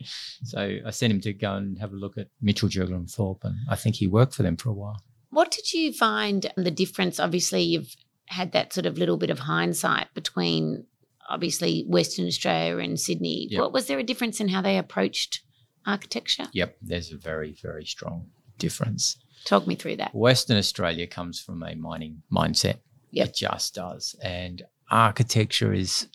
So 0.43 0.77
I 0.85 0.89
sent 0.91 1.11
him 1.13 1.21
to 1.21 1.33
go 1.33 1.55
and 1.55 1.77
have 1.79 1.91
a 1.91 1.97
look 1.97 2.17
at 2.17 2.27
Mitchell 2.41 2.69
Giurgola 2.69 2.95
and 2.95 3.09
Thorp. 3.09 3.43
And 3.43 3.55
I 3.69 3.75
think 3.75 3.95
he 3.97 4.07
worked 4.07 4.33
for 4.35 4.43
them 4.43 4.57
for 4.57 4.69
a 4.69 4.73
while. 4.73 5.03
What 5.29 5.51
did 5.51 5.73
you 5.73 5.93
find 5.93 6.51
the 6.57 6.71
difference? 6.71 7.19
Obviously, 7.19 7.61
you've 7.61 7.95
had 8.31 8.53
that 8.53 8.73
sort 8.73 8.85
of 8.85 8.97
little 8.97 9.17
bit 9.17 9.29
of 9.29 9.39
hindsight 9.39 10.13
between 10.13 10.85
obviously 11.29 11.85
Western 11.87 12.25
Australia 12.27 12.77
and 12.77 12.99
Sydney. 12.99 13.47
Yep. 13.49 13.59
What 13.59 13.73
was 13.73 13.87
there 13.87 13.99
a 13.99 14.03
difference 14.03 14.39
in 14.39 14.47
how 14.47 14.61
they 14.61 14.77
approached 14.77 15.41
architecture? 15.85 16.45
Yep, 16.53 16.77
there's 16.81 17.11
a 17.11 17.17
very, 17.17 17.55
very 17.61 17.85
strong 17.85 18.27
difference. 18.57 19.17
Talk 19.45 19.67
me 19.67 19.75
through 19.75 19.97
that. 19.97 20.15
Western 20.15 20.57
Australia 20.57 21.07
comes 21.07 21.39
from 21.39 21.63
a 21.63 21.75
mining 21.75 22.21
mindset. 22.31 22.79
Yep. 23.11 23.27
It 23.27 23.35
just 23.35 23.75
does. 23.75 24.15
And 24.23 24.63
architecture 24.89 25.73
is 25.73 26.07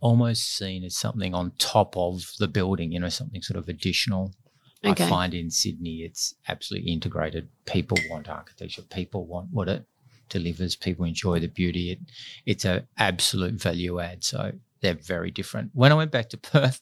almost 0.00 0.56
seen 0.56 0.84
as 0.84 0.96
something 0.96 1.34
on 1.34 1.52
top 1.58 1.96
of 1.96 2.22
the 2.38 2.48
building, 2.48 2.92
you 2.92 3.00
know, 3.00 3.08
something 3.08 3.42
sort 3.42 3.58
of 3.58 3.68
additional. 3.68 4.34
Okay. 4.84 5.04
I 5.04 5.08
find 5.08 5.34
in 5.34 5.50
Sydney 5.50 6.02
it's 6.02 6.34
absolutely 6.46 6.92
integrated. 6.92 7.48
People 7.64 7.98
want 8.10 8.28
architecture. 8.28 8.82
People 8.82 9.26
want 9.26 9.48
what 9.50 9.68
it 9.68 9.86
delivers. 10.28 10.76
People 10.76 11.04
enjoy 11.04 11.40
the 11.40 11.48
beauty. 11.48 11.92
It 11.92 11.98
it's 12.46 12.64
an 12.64 12.86
absolute 12.98 13.54
value 13.54 14.00
add. 14.00 14.24
So 14.24 14.52
they're 14.80 14.94
very 14.94 15.30
different. 15.30 15.70
When 15.74 15.92
I 15.92 15.96
went 15.96 16.12
back 16.12 16.28
to 16.30 16.36
Perth, 16.38 16.80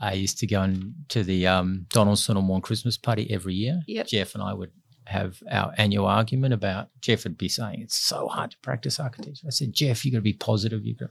I 0.00 0.14
used 0.14 0.38
to 0.38 0.46
go 0.46 0.62
and 0.62 0.94
to 1.08 1.22
the 1.22 1.46
um, 1.46 1.86
Donaldson 1.90 2.36
and 2.36 2.48
Warren 2.48 2.62
Christmas 2.62 2.96
party 2.96 3.30
every 3.30 3.54
year. 3.54 3.80
Yep. 3.86 4.06
Jeff 4.06 4.34
and 4.34 4.42
I 4.42 4.52
would 4.52 4.70
have 5.06 5.42
our 5.50 5.72
annual 5.78 6.06
argument 6.06 6.54
about 6.54 6.88
Jeff 7.00 7.24
would 7.24 7.36
be 7.36 7.48
saying 7.48 7.80
it's 7.80 7.96
so 7.96 8.28
hard 8.28 8.52
to 8.52 8.58
practice 8.58 9.00
architecture. 9.00 9.46
I 9.46 9.50
said, 9.50 9.72
Jeff, 9.72 10.04
you've 10.04 10.12
got 10.12 10.18
to 10.18 10.22
be 10.22 10.32
positive. 10.32 10.84
You 10.84 10.94
got 10.94 11.10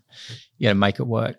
you 0.58 0.68
got 0.68 0.72
to 0.72 0.76
make 0.76 1.00
it 1.00 1.08
work. 1.08 1.38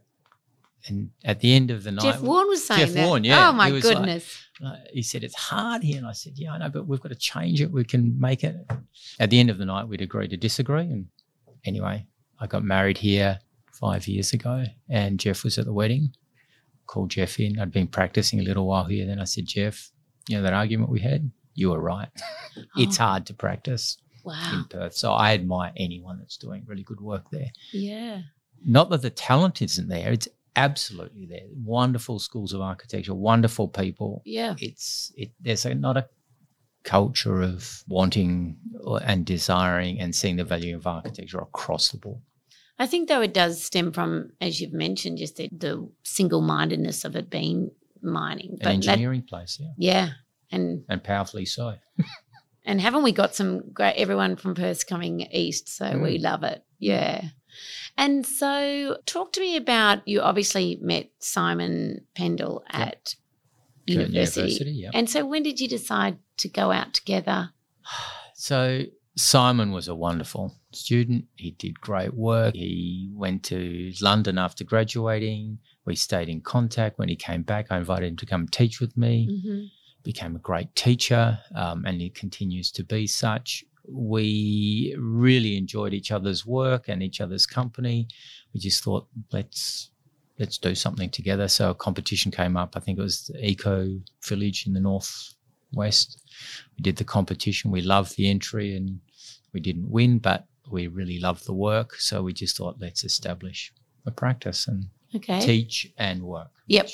And 0.89 1.11
at 1.25 1.41
the 1.41 1.55
end 1.55 1.71
of 1.71 1.85
the 1.85 1.93
night, 1.93 2.03
Jeff 2.03 2.21
Warren 2.21 2.49
was 2.49 2.65
saying 2.67 2.81
Jeff 2.81 2.93
that. 2.95 3.07
Warren, 3.07 3.25
yeah, 3.25 3.49
Oh 3.49 3.53
my 3.53 3.69
he 3.69 3.73
was 3.73 3.85
like- 3.85 3.97
goodness. 3.99 4.37
uh, 4.65 4.75
he 4.93 5.03
said 5.03 5.23
it's 5.23 5.37
hard 5.37 5.83
here, 5.83 5.99
and 5.99 6.07
I 6.07 6.13
said, 6.13 6.33
yeah, 6.37 6.53
I 6.53 6.59
know, 6.59 6.71
but 6.71 6.87
we've 6.89 7.01
got 7.01 7.11
to 7.11 7.15
change 7.15 7.61
it. 7.61 7.71
We 7.71 7.85
can 7.85 8.19
make 8.19 8.43
it. 8.43 8.57
At 9.21 9.31
the 9.31 9.39
end 9.39 9.51
of 9.51 9.59
the 9.59 9.65
night, 9.65 9.87
we'd 9.89 10.01
agree 10.01 10.27
to 10.29 10.37
disagree, 10.37 10.83
and 10.83 11.07
anyway, 11.65 12.07
I 12.41 12.47
got 12.47 12.65
married 12.65 12.99
here. 12.99 13.39
five 13.73 14.07
years 14.07 14.33
ago, 14.33 14.65
and 14.89 15.19
Jeff 15.19 15.43
was 15.45 15.59
at 15.59 15.65
the 15.65 15.73
wedding. 15.73 16.13
Called 16.87 17.11
Jeff 17.11 17.41
in. 17.41 17.59
I'd 17.59 17.73
been 17.73 17.89
practicing 17.89 18.39
a 18.39 18.43
little 18.43 18.67
while 18.67 18.85
here. 18.85 19.07
Then 19.07 19.19
I 19.19 19.25
said, 19.25 19.47
Jeff, 19.47 19.91
you 20.29 20.37
know 20.37 20.43
that 20.43 20.53
argument 20.53 20.91
we 20.91 21.01
had? 21.01 21.31
You 21.55 21.71
were 21.71 21.81
right. 21.81 22.09
it's 22.77 23.01
Oh, 23.01 23.05
hard 23.05 23.27
to 23.27 23.35
practice 23.35 23.97
Wow. 24.25 24.51
in 24.55 24.65
Perth. 24.67 24.95
So 24.97 25.13
I 25.13 25.33
admire 25.35 25.73
anyone 25.77 26.19
that's 26.19 26.37
doing 26.37 26.65
really 26.67 26.85
good 26.85 27.01
work 27.01 27.25
there. 27.33 27.51
Yeah. 27.73 28.21
Not 28.65 28.91
that 28.91 29.03
the 29.03 29.11
talent 29.11 29.63
isn't 29.63 29.89
there, 29.89 30.13
it's 30.13 30.29
absolutely 30.57 31.27
there. 31.27 31.47
Wonderful 31.65 32.19
schools 32.19 32.53
of 32.53 32.61
architecture, 32.61 33.15
wonderful 33.15 33.69
people. 33.69 34.23
Yeah. 34.25 34.55
It's 34.59 35.13
it 35.17 35.31
there's 35.41 35.65
a, 35.65 35.75
not 35.75 35.97
a 35.97 36.09
culture 36.85 37.43
of 37.43 37.83
wanting 37.87 38.57
or- 38.81 39.01
and 39.05 39.25
desiring 39.25 40.01
and 40.01 40.15
seeing 40.15 40.37
the 40.37 40.45
value 40.45 40.75
of 40.77 40.87
architecture 40.87 41.39
across 41.39 41.91
the 41.91 41.99
board. 41.99 42.21
I 42.79 42.87
think 42.87 43.09
though 43.09 43.21
it 43.23 43.35
does 43.35 43.63
stem 43.63 43.93
from, 43.93 44.31
as 44.41 44.61
you've 44.61 44.73
mentioned, 44.73 45.19
just 45.19 45.37
the, 45.37 45.49
the 45.53 45.89
single-mindedness 46.03 47.05
of 47.05 47.15
it 47.15 47.31
being 47.31 47.71
mining. 48.03 48.53
An 48.53 48.59
that- 48.63 48.75
engineering 48.75 49.23
place, 49.23 49.59
yeah. 49.61 49.69
yeah. 49.79 50.09
And 50.51 50.85
And 50.89 51.03
powerfully 51.05 51.45
so. 51.47 51.77
and 52.65 52.81
haven't 52.81 53.05
we 53.05 53.13
got 53.13 53.35
some 53.35 53.71
great 53.73 53.95
everyone 53.97 54.37
from 54.37 54.55
Perth 54.55 54.87
coming 54.87 55.21
east, 55.31 55.69
so 55.69 55.99
we 55.99 56.19
Mm. 56.19 56.23
love 56.23 56.43
it. 56.43 56.65
Yeah. 56.79 57.25
And 57.97 58.27
so 58.27 58.99
talk 59.07 59.33
to 59.35 59.41
me 59.41 59.57
about 59.57 60.07
you 60.07 60.21
obviously 60.21 60.79
met 60.81 61.11
Simon 61.19 62.07
Pendal 62.17 62.63
at 62.71 63.15
Curtin 63.87 64.01
university. 64.13 64.41
University, 64.41 64.71
yeah. 64.73 64.91
And 64.95 65.11
so 65.11 65.27
when 65.27 65.43
did 65.43 65.61
you 65.61 65.69
decide 65.69 66.19
to 66.39 66.49
go 66.49 66.71
out 66.73 66.95
together? 66.95 67.51
So 68.35 68.87
Simon 69.17 69.71
was 69.71 69.87
a 69.87 69.95
wonderful 69.95 70.57
student. 70.73 71.27
He 71.37 71.53
did 71.53 71.81
great 71.81 72.13
work. 72.15 72.55
He 72.57 73.09
went 73.15 73.45
to 73.45 73.93
London 74.01 74.37
after 74.37 74.65
graduating. 74.65 75.59
We 75.85 75.95
stayed 75.95 76.29
in 76.29 76.41
contact. 76.41 76.99
When 76.99 77.09
he 77.09 77.15
came 77.15 77.43
back, 77.43 77.67
I 77.71 77.77
invited 77.77 78.09
him 78.09 78.17
to 78.17 78.27
come 78.27 78.49
teach 78.49 78.81
with 78.81 78.97
me. 78.97 79.29
Mhm. 79.31 79.71
Became 80.03 80.35
a 80.35 80.41
great 80.41 80.75
teacher, 80.75 81.39
um, 81.55 81.85
and 81.87 82.01
he 82.01 82.11
continues 82.11 82.73
to 82.73 82.83
be 82.83 83.07
such. 83.07 83.65
We 83.89 84.95
really 84.99 85.57
enjoyed 85.57 85.93
each 85.95 86.11
other's 86.13 86.47
work 86.47 86.89
and 86.89 87.03
each 87.03 87.21
other's 87.21 87.47
company. 87.47 88.09
We 88.55 88.61
just 88.61 88.83
thought, 88.85 89.07
let's 89.33 89.91
let's 90.39 90.59
do 90.59 90.75
something 90.75 91.11
together. 91.11 91.47
So 91.49 91.71
a 91.71 91.75
competition 91.75 92.31
came 92.33 92.57
up. 92.57 92.75
I 92.77 92.81
think 92.81 92.99
it 92.99 93.03
was 93.03 93.27
the 93.27 93.45
Eco 93.51 94.01
Village 94.27 94.67
in 94.67 94.73
the 94.73 94.81
northwest. 94.81 96.23
We 96.77 96.83
did 96.83 96.97
the 96.97 97.05
competition. 97.05 97.71
We 97.71 97.83
loved 97.83 98.17
the 98.17 98.29
entry, 98.31 98.75
and 98.77 99.01
we 99.53 99.61
didn't 99.61 99.91
win, 99.91 100.19
but 100.19 100.47
we 100.71 100.87
really 100.87 101.19
loved 101.19 101.47
the 101.47 101.53
work. 101.55 101.95
So 101.97 102.23
we 102.23 102.33
just 102.33 102.57
thought, 102.57 102.77
let's 102.81 103.05
establish 103.05 103.73
a 104.07 104.11
practice 104.11 104.67
and 104.69 104.87
Okay. 105.15 105.41
teach 105.41 105.93
and 105.99 106.23
work. 106.23 106.51
Yep. 106.69 106.89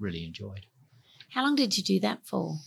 really 0.00 0.24
enjoyed. 0.24 0.66
How 1.30 1.44
long 1.44 1.54
did 1.54 1.78
you 1.78 1.84
do 1.84 2.00
that 2.00 2.26
for? 2.26 2.58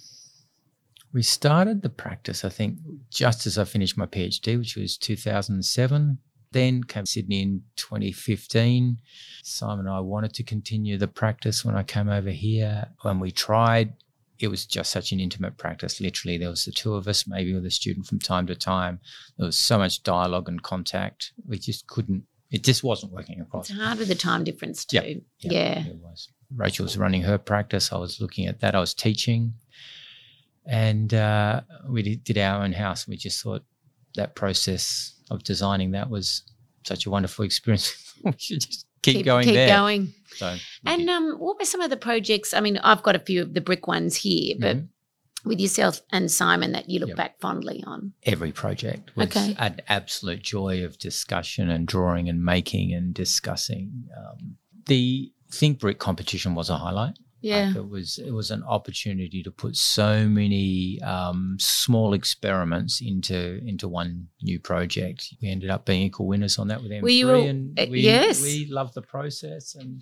We 1.15 1.23
started 1.23 1.81
the 1.81 1.89
practice, 1.89 2.43
I 2.43 2.49
think, 2.49 2.77
just 3.09 3.47
as 3.47 3.57
I 3.57 3.63
finished 3.63 3.97
my 3.97 4.05
PhD, 4.05 4.59
which 4.59 4.75
was 4.75 4.97
2007. 4.97 6.17
Then 6.51 6.83
came 6.83 7.05
Sydney 7.05 7.41
in 7.41 7.61
2015. 7.77 8.97
Simon 9.41 9.85
and 9.85 9.95
I 9.95 10.01
wanted 10.01 10.33
to 10.33 10.43
continue 10.43 10.97
the 10.97 11.07
practice 11.07 11.63
when 11.63 11.73
I 11.73 11.83
came 11.83 12.09
over 12.09 12.31
here. 12.31 12.87
When 13.03 13.21
we 13.21 13.31
tried, 13.31 13.93
it 14.39 14.49
was 14.49 14.65
just 14.65 14.91
such 14.91 15.13
an 15.13 15.21
intimate 15.21 15.55
practice. 15.57 16.01
Literally, 16.01 16.37
there 16.37 16.49
was 16.49 16.65
the 16.65 16.73
two 16.73 16.95
of 16.95 17.07
us, 17.07 17.25
maybe 17.25 17.53
with 17.53 17.65
a 17.65 17.71
student 17.71 18.07
from 18.07 18.19
time 18.19 18.45
to 18.47 18.55
time. 18.55 18.99
There 19.37 19.45
was 19.45 19.57
so 19.57 19.77
much 19.77 20.03
dialogue 20.03 20.49
and 20.49 20.61
contact. 20.61 21.31
We 21.47 21.59
just 21.59 21.87
couldn't, 21.87 22.23
it 22.51 22.65
just 22.65 22.83
wasn't 22.83 23.13
working 23.13 23.39
across. 23.39 23.69
It's 23.69 23.79
hard 23.79 23.99
with 23.99 24.09
the 24.09 24.15
time 24.15 24.43
difference 24.43 24.83
too. 24.83 24.97
Yep. 24.97 25.23
Yeah. 25.39 25.85
It 25.85 25.95
was. 25.95 26.27
Rachel 26.53 26.83
was 26.83 26.97
running 26.97 27.21
her 27.21 27.37
practice. 27.37 27.93
I 27.93 27.97
was 27.97 28.19
looking 28.19 28.47
at 28.47 28.59
that. 28.59 28.75
I 28.75 28.81
was 28.81 28.93
teaching. 28.93 29.53
And 30.65 31.13
uh, 31.13 31.61
we 31.87 32.01
did, 32.03 32.23
did 32.23 32.37
our 32.37 32.63
own 32.63 32.73
house. 32.73 33.07
We 33.07 33.17
just 33.17 33.41
thought 33.43 33.63
that 34.15 34.35
process 34.35 35.13
of 35.29 35.43
designing 35.43 35.91
that 35.91 36.09
was 36.09 36.43
such 36.85 37.05
a 37.05 37.09
wonderful 37.09 37.45
experience. 37.45 38.13
we 38.23 38.33
should 38.37 38.61
just 38.61 38.85
keep, 39.01 39.25
going 39.25 39.45
keep 39.45 39.55
there. 39.55 39.67
going. 39.67 40.13
So, 40.35 40.55
And 40.85 41.09
um, 41.09 41.35
what 41.37 41.59
were 41.59 41.65
some 41.65 41.81
of 41.81 41.89
the 41.89 41.97
projects? 41.97 42.53
I 42.53 42.59
mean, 42.61 42.77
I've 42.77 43.03
got 43.03 43.15
a 43.15 43.19
few 43.19 43.41
of 43.41 43.53
the 43.53 43.61
brick 43.61 43.87
ones 43.87 44.15
here, 44.17 44.55
but 44.59 44.77
Mhm. 44.77 44.87
with 45.45 45.59
yourself 45.59 46.01
and 46.11 46.31
Simon 46.31 46.71
that 46.71 46.89
you 46.89 46.99
look 46.99 47.09
Yep. 47.09 47.17
back 47.17 47.39
fondly 47.39 47.83
on. 47.85 48.13
every 48.23 48.51
project 48.51 49.15
was 49.15 49.27
Okay. 49.27 49.55
an 49.59 49.79
absolute 49.87 50.41
joy 50.41 50.83
of 50.83 50.97
discussion 50.97 51.69
and 51.69 51.87
drawing 51.87 52.27
and 52.29 52.43
making 52.43 52.93
and 52.93 53.13
discussing. 53.13 54.05
Um, 54.17 54.57
the 54.87 55.31
Think 55.51 55.79
Brick 55.79 55.99
competition 55.99 56.55
was 56.55 56.69
a 56.71 56.77
highlight. 56.77 57.17
Yeah. 57.41 57.67
Like 57.67 57.75
it 57.75 57.89
was 57.89 58.17
it 58.17 58.31
was 58.31 58.49
an 58.51 58.63
opportunity 58.63 59.43
to 59.43 59.51
put 59.51 59.75
so 59.75 60.27
many 60.27 60.99
um, 61.01 61.57
small 61.59 62.13
experiments 62.13 63.01
into 63.01 63.61
into 63.65 63.87
one 63.87 64.27
new 64.41 64.59
project. 64.59 65.33
We 65.41 65.49
ended 65.49 65.69
up 65.69 65.85
being 65.85 66.01
equal 66.03 66.27
winners 66.27 66.57
on 66.57 66.69
that 66.69 66.81
with 66.81 66.91
M3, 66.91 67.25
Were 67.25 67.35
all- 67.35 67.43
and 67.47 67.77
we 67.91 68.01
yes. 68.01 68.41
we 68.41 68.65
loved 68.69 68.95
the 68.95 69.01
process 69.03 69.75
and 69.75 70.01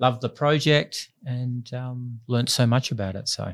loved 0.00 0.22
the 0.22 0.28
project 0.28 1.10
and 1.24 1.72
um, 1.72 2.20
learned 2.26 2.48
so 2.50 2.66
much 2.66 2.90
about 2.90 3.14
it. 3.14 3.28
So, 3.28 3.52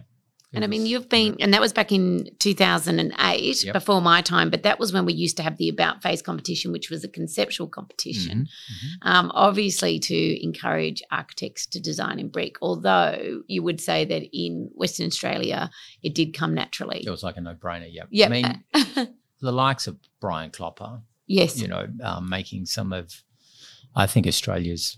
And 0.54 0.64
I 0.64 0.66
mean, 0.66 0.86
you've 0.86 1.10
been, 1.10 1.36
and 1.40 1.52
that 1.52 1.60
was 1.60 1.74
back 1.74 1.92
in 1.92 2.26
2008, 2.38 3.64
Yep. 3.64 3.72
before 3.74 4.00
my 4.00 4.22
time, 4.22 4.48
but 4.48 4.62
that 4.62 4.78
was 4.80 4.92
when 4.94 5.04
we 5.04 5.12
used 5.12 5.36
to 5.36 5.42
have 5.42 5.58
the 5.58 5.68
About 5.68 6.02
Face 6.02 6.22
competition, 6.22 6.72
which 6.72 6.88
was 6.88 7.04
a 7.04 7.08
conceptual 7.08 7.68
competition, 7.68 8.46
Mhm, 8.72 9.06
um, 9.10 9.30
obviously 9.34 9.98
to 9.98 10.42
encourage 10.42 11.02
architects 11.10 11.66
to 11.66 11.80
design 11.80 12.18
in 12.18 12.28
brick. 12.28 12.56
Although 12.62 13.42
you 13.46 13.62
would 13.62 13.80
say 13.80 14.06
that 14.06 14.22
in 14.32 14.70
Western 14.74 15.06
Australia, 15.06 15.70
it 16.02 16.14
did 16.14 16.32
come 16.32 16.54
naturally. 16.54 17.02
It 17.06 17.10
was 17.10 17.22
like 17.22 17.36
a 17.36 17.42
no 17.42 17.54
brainer. 17.54 17.88
Yep. 17.92 18.08
Yeah. 18.10 18.26
I 18.26 18.28
mean, 18.30 18.64
the 19.40 19.52
likes 19.52 19.86
of 19.86 19.98
Brian 20.18 20.50
Klopper, 20.50 21.02
yes. 21.26 21.60
you 21.60 21.68
know, 21.68 21.88
um, 22.02 22.28
making 22.28 22.64
some 22.64 22.92
of, 22.94 23.22
I 23.94 24.06
think, 24.06 24.26
Australia's 24.26 24.96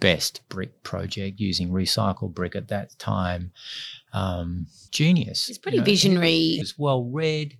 best 0.00 0.40
brick 0.48 0.82
project 0.82 1.40
using 1.40 1.70
recycled 1.70 2.34
brick 2.34 2.54
at 2.56 2.68
that 2.68 2.98
time. 2.98 3.52
Um, 4.12 4.66
genius. 4.90 5.48
It's 5.48 5.58
pretty 5.58 5.78
you 5.78 5.84
know. 5.84 6.20
He 6.54 6.58
was 6.60 6.78
well 6.78 7.04
read. 7.04 7.56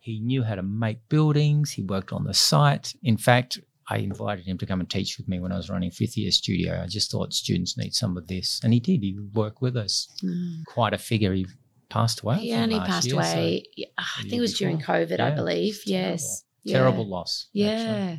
He 0.00 0.20
knew 0.20 0.42
how 0.42 0.54
to 0.54 0.62
make 0.62 1.08
buildings. 1.08 1.72
He 1.72 1.82
worked 1.82 2.12
on 2.12 2.24
the 2.24 2.34
site. 2.34 2.94
In 3.02 3.16
fact, 3.16 3.58
I 3.88 3.98
invited 3.98 4.44
him 4.46 4.58
to 4.58 4.66
come 4.66 4.80
and 4.80 4.88
teach 4.88 5.16
with 5.18 5.28
me 5.28 5.40
when 5.40 5.52
I 5.52 5.56
was 5.56 5.70
running 5.70 5.90
fifth 5.90 6.16
year 6.16 6.30
studio. 6.30 6.80
I 6.82 6.86
just 6.86 7.10
thought 7.10 7.32
students 7.32 7.76
need 7.78 7.94
some 7.94 8.16
of 8.16 8.26
this. 8.26 8.60
And 8.62 8.72
he 8.72 8.80
did. 8.80 9.00
He 9.02 9.18
worked 9.32 9.62
with 9.62 9.76
us. 9.76 10.08
Mm. 10.22 10.64
Quite 10.66 10.92
a 10.94 10.98
figure. 10.98 11.32
He 11.32 11.46
passed 11.88 12.20
away. 12.22 12.36
He 12.38 12.50
think, 12.50 12.62
only 12.62 12.76
last 12.76 12.88
passed 12.88 13.06
year, 13.06 13.16
away. 13.16 13.64
yeah, 13.76 13.86
I 13.98 14.22
think 14.22 14.34
it 14.34 14.40
was 14.40 14.58
during 14.58 14.78
before. 14.78 14.96
COVID, 14.96 15.20
I 15.20 15.30
believe. 15.30 15.74
it's 15.74 15.86
Yes. 15.86 16.44
Yeah. 16.64 16.78
Terrible 16.78 17.06
loss. 17.06 17.46
actually. 17.50 17.62
Yeah. 17.66 18.16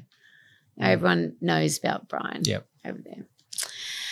Everyone 0.80 1.36
knows 1.42 1.78
about 1.80 2.08
Brian 2.10 2.42
Yep. 2.44 2.68
over 2.86 3.00
there. 3.04 3.26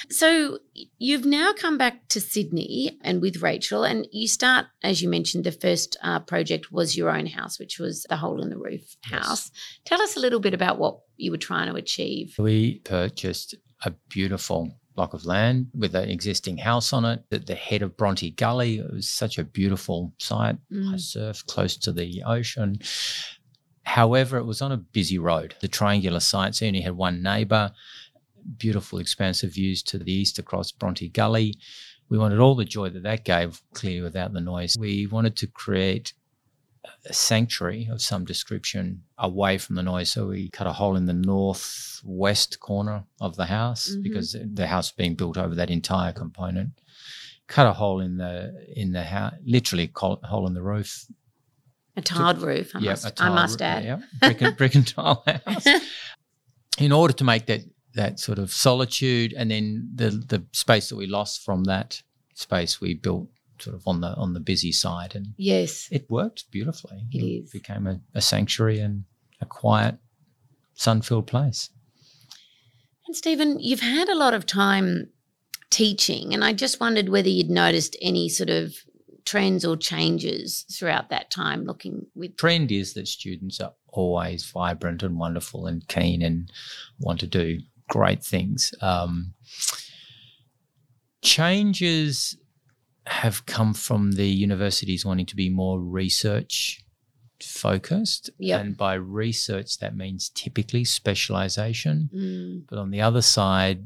So 0.10 0.60
you've 1.00 1.26
now 1.26 1.54
come 1.54 1.78
back 1.78 2.08
to 2.10 2.20
Sydney 2.22 2.98
and 3.02 3.22
with 3.22 3.42
Rachel, 3.42 3.84
and 3.84 4.08
you 4.12 4.28
start, 4.28 4.66
as 4.84 5.02
you 5.02 5.10
mentioned, 5.10 5.44
the 5.44 5.52
first 5.52 5.98
uh, 6.04 6.20
project 6.20 6.72
was 6.72 6.96
your 6.98 7.10
own 7.10 7.26
house, 7.26 7.60
which 7.60 7.80
was 7.80 8.06
the 8.10 8.18
hole 8.18 8.42
in 8.42 8.50
the 8.50 8.58
roof 8.58 8.96
Yes. 9.10 9.26
house. 9.26 9.52
Tell 9.86 10.02
us 10.02 10.16
a 10.16 10.20
little 10.20 10.40
bit 10.40 10.54
about 10.54 10.78
what 10.78 11.00
you 11.18 11.32
were 11.32 11.38
trying 11.38 11.70
to 11.70 11.76
achieve. 11.76 12.36
We 12.38 12.80
purchased 12.80 13.56
a 13.86 13.92
beautiful 14.10 14.78
block 14.96 15.14
of 15.16 15.26
land 15.26 15.68
with 15.74 15.96
an 15.96 16.10
existing 16.10 16.58
house 16.58 16.94
on 16.94 17.04
it 17.06 17.24
at 17.32 17.48
the 17.48 17.56
head 17.56 17.82
of 17.82 17.98
Bronte 17.98 18.30
Gully. 18.32 18.78
It 18.78 18.94
was 18.94 19.08
such 19.10 19.38
a 19.40 19.44
beautiful 19.44 20.14
site. 20.20 20.58
I 20.72 20.76
Mm. 20.76 20.94
surfed 20.96 21.48
close 21.48 21.76
to 21.78 21.92
the 21.92 22.22
ocean. 22.24 22.78
However, 23.86 24.38
it 24.38 24.46
was 24.46 24.62
on 24.62 24.72
a 24.72 24.78
busy 24.78 25.18
road, 25.18 25.56
the 25.62 25.68
triangular 25.68 26.20
site. 26.20 26.56
So 26.56 26.66
you 26.66 26.70
only 26.70 26.82
had 26.82 26.96
one 26.96 27.22
neighbour, 27.22 27.74
beautiful, 28.58 29.00
expansive 29.00 29.54
views 29.54 29.82
to 29.84 29.98
the 29.98 30.12
east 30.12 30.40
across 30.40 30.72
Bronte 30.72 31.10
Gully. 31.10 31.56
We 32.10 32.18
wanted 32.18 32.40
all 32.40 32.56
the 32.56 32.66
joy 32.66 32.90
that 32.90 33.04
that 33.04 33.26
gave, 33.26 33.62
clearly 33.74 34.02
without 34.02 34.34
the 34.34 34.42
noise. 34.42 34.76
We 34.78 35.08
wanted 35.08 35.36
to 35.38 35.48
create 35.48 36.14
a 37.06 37.14
sanctuary 37.14 37.88
of 37.90 38.02
some 38.02 38.26
description 38.26 39.04
away 39.18 39.58
from 39.58 39.76
the 39.76 39.84
noise. 39.84 40.12
So 40.12 40.28
we 40.28 40.50
cut 40.50 40.68
a 40.68 40.74
hole 40.74 40.96
in 40.98 41.06
the 41.06 41.14
northwest 41.14 42.60
corner 42.60 43.06
of 43.22 43.36
the 43.38 43.46
house 43.46 43.90
Mhm. 43.96 44.04
because 44.04 44.36
the 44.54 44.68
house 44.68 44.92
being 44.92 45.16
built 45.16 45.38
over 45.38 45.56
that 45.56 45.70
entire 45.70 46.12
component. 46.12 46.72
Cut 47.48 47.68
a 47.68 47.74
hole 47.74 48.00
in 48.02 48.18
the 48.18 48.54
in 48.76 48.92
the 48.92 49.04
house, 49.04 49.34
literally 49.46 49.90
a 49.96 50.28
hole 50.28 50.46
in 50.48 50.54
the 50.54 50.62
roof. 50.64 51.06
A 51.96 52.02
tiled 52.02 52.42
roof, 52.42 52.76
I 52.76 52.80
Yeah, 52.80 52.92
must, 52.92 53.06
a 53.20 53.24
I 53.24 53.30
must 53.30 53.60
roo- 53.60 53.66
add. 53.66 53.84
yeah, 53.86 54.02
brick 54.20 54.42
and, 54.42 54.58
brick 54.58 54.76
and 54.76 54.88
tile 54.88 55.24
house. 55.46 55.68
In 56.80 56.92
order 56.92 57.14
to 57.14 57.24
make 57.24 57.46
that 57.48 57.62
that 57.96 58.20
sort 58.20 58.40
of 58.40 58.52
solitude, 58.52 59.34
and 59.34 59.52
then 59.52 59.90
the 59.96 60.10
the 60.10 60.44
space 60.52 60.90
that 60.90 60.96
we 60.96 61.08
lost 61.08 61.44
from 61.44 61.66
that 61.66 62.02
space, 62.34 62.82
we 62.82 62.94
built 62.94 63.30
sort 63.60 63.76
of 63.76 63.88
on 63.88 64.02
the 64.02 64.14
on 64.16 64.34
the 64.34 64.40
busy 64.40 64.72
side, 64.72 65.16
and 65.16 65.28
yes. 65.38 65.88
it 65.92 66.10
worked 66.10 66.50
beautifully. 66.52 67.06
It 67.12 67.20
is. 67.20 67.52
became 67.52 67.88
a, 67.88 68.00
a 68.14 68.22
sanctuary 68.22 68.80
and 68.80 69.04
a 69.42 69.46
quiet, 69.46 69.96
sun-filled 70.74 71.28
place. 71.28 71.70
And 73.06 73.16
Stephen, 73.16 73.60
you've 73.60 73.82
had 73.82 74.10
a 74.10 74.16
lot 74.16 74.34
of 74.34 74.46
time 74.46 75.10
teaching, 75.70 76.34
and 76.34 76.44
I 76.44 76.54
just 76.54 76.80
wondered 76.80 77.10
whether 77.10 77.30
you'd 77.30 77.50
noticed 77.50 77.96
any 78.02 78.30
sort 78.30 78.50
of 78.50 78.76
trends 79.26 79.64
or 79.64 79.78
changes 79.78 80.66
throughout 80.72 81.10
that 81.10 81.32
time 81.32 81.64
looking 81.64 82.06
with 82.14 82.36
trend 82.36 82.72
is 82.72 82.94
that 82.94 83.08
students 83.08 83.62
are 83.62 83.74
always 83.88 84.44
vibrant 84.52 85.02
and 85.02 85.18
wonderful 85.18 85.66
and 85.66 85.88
keen 85.88 86.22
and 86.22 86.52
want 87.00 87.20
to 87.22 87.28
do 87.28 87.60
great 87.98 88.24
things 88.34 88.60
um, 88.82 89.34
changes 91.22 92.38
have 93.06 93.46
come 93.46 93.74
from 93.74 94.14
the 94.14 94.28
universities 94.28 95.06
wanting 95.06 95.26
to 95.26 95.36
be 95.36 95.50
more 95.50 95.80
research 95.80 96.84
focused. 97.42 98.30
Yep. 98.40 98.62
And 98.62 98.78
by 98.78 98.94
research, 98.94 99.78
that 99.80 99.96
means 99.96 100.30
typically 100.30 100.86
specialization. 100.86 102.10
Mm, 102.16 102.64
But 102.70 102.80
on 102.80 102.92
the 102.92 103.02
other 103.02 103.22
side, 103.22 103.86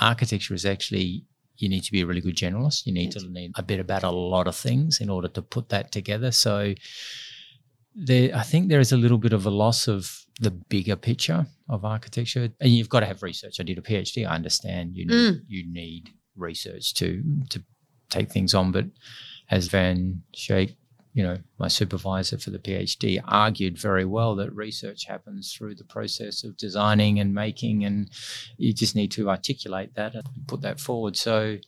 architecture 0.00 0.54
is 0.54 0.66
actually, 0.66 1.24
you 1.56 1.68
need 1.68 1.84
to 1.84 1.92
be 1.92 2.00
a 2.00 2.06
really 2.06 2.20
good 2.20 2.36
generalist. 2.36 2.86
You 2.86 2.92
need 2.92 3.14
Yes. 3.14 3.22
to 3.22 3.30
need 3.30 3.52
a 3.54 3.62
bit 3.62 3.80
about 3.80 4.02
a 4.02 4.10
lot 4.10 4.46
of 4.48 4.56
things 4.56 5.00
in 5.00 5.08
order 5.08 5.28
to 5.28 5.42
put 5.42 5.68
that 5.68 5.92
together. 5.92 6.32
So 6.32 6.74
there, 7.94 8.34
I 8.34 8.42
think 8.42 8.68
there 8.68 8.80
is 8.86 8.92
a 8.92 8.96
little 8.96 9.18
bit 9.18 9.32
of 9.32 9.46
a 9.46 9.50
loss 9.50 9.86
of 9.88 10.26
the 10.40 10.50
bigger 10.50 10.96
picture 10.96 11.46
of 11.68 11.84
architecture. 11.84 12.48
And 12.60 12.70
you've 12.74 12.88
got 12.88 13.00
to 13.00 13.06
have 13.06 13.22
research. 13.22 13.60
I 13.60 13.62
did 13.62 13.78
a 13.78 13.82
PhD. 13.82 14.26
I 14.26 14.34
understand 14.34 14.96
you 14.96 15.06
need, 15.06 15.34
Mm. 15.34 15.42
you 15.46 15.72
need 15.72 16.10
research 16.36 16.94
to 16.94 17.22
to 17.50 17.62
take 18.08 18.30
things 18.32 18.54
on. 18.54 18.72
But 18.72 18.86
as 19.50 19.68
Van 19.68 20.22
Schaik, 20.34 20.74
you 21.12 21.22
know, 21.22 21.38
my 21.58 21.68
supervisor 21.68 22.38
for 22.38 22.50
the 22.50 22.58
PhD, 22.58 23.20
argued 23.24 23.76
very 23.78 24.04
well 24.04 24.34
that 24.36 24.54
research 24.54 25.04
happens 25.06 25.52
through 25.52 25.74
the 25.74 25.84
process 25.84 26.42
of 26.44 26.56
designing 26.56 27.20
and 27.20 27.34
making, 27.34 27.84
and 27.84 28.08
you 28.56 28.72
just 28.72 28.94
need 28.96 29.10
to 29.12 29.28
articulate 29.28 29.94
that 29.94 30.14
and 30.14 30.24
put 30.46 30.62
that 30.62 30.80
forward. 30.80 31.16
So 31.16 31.58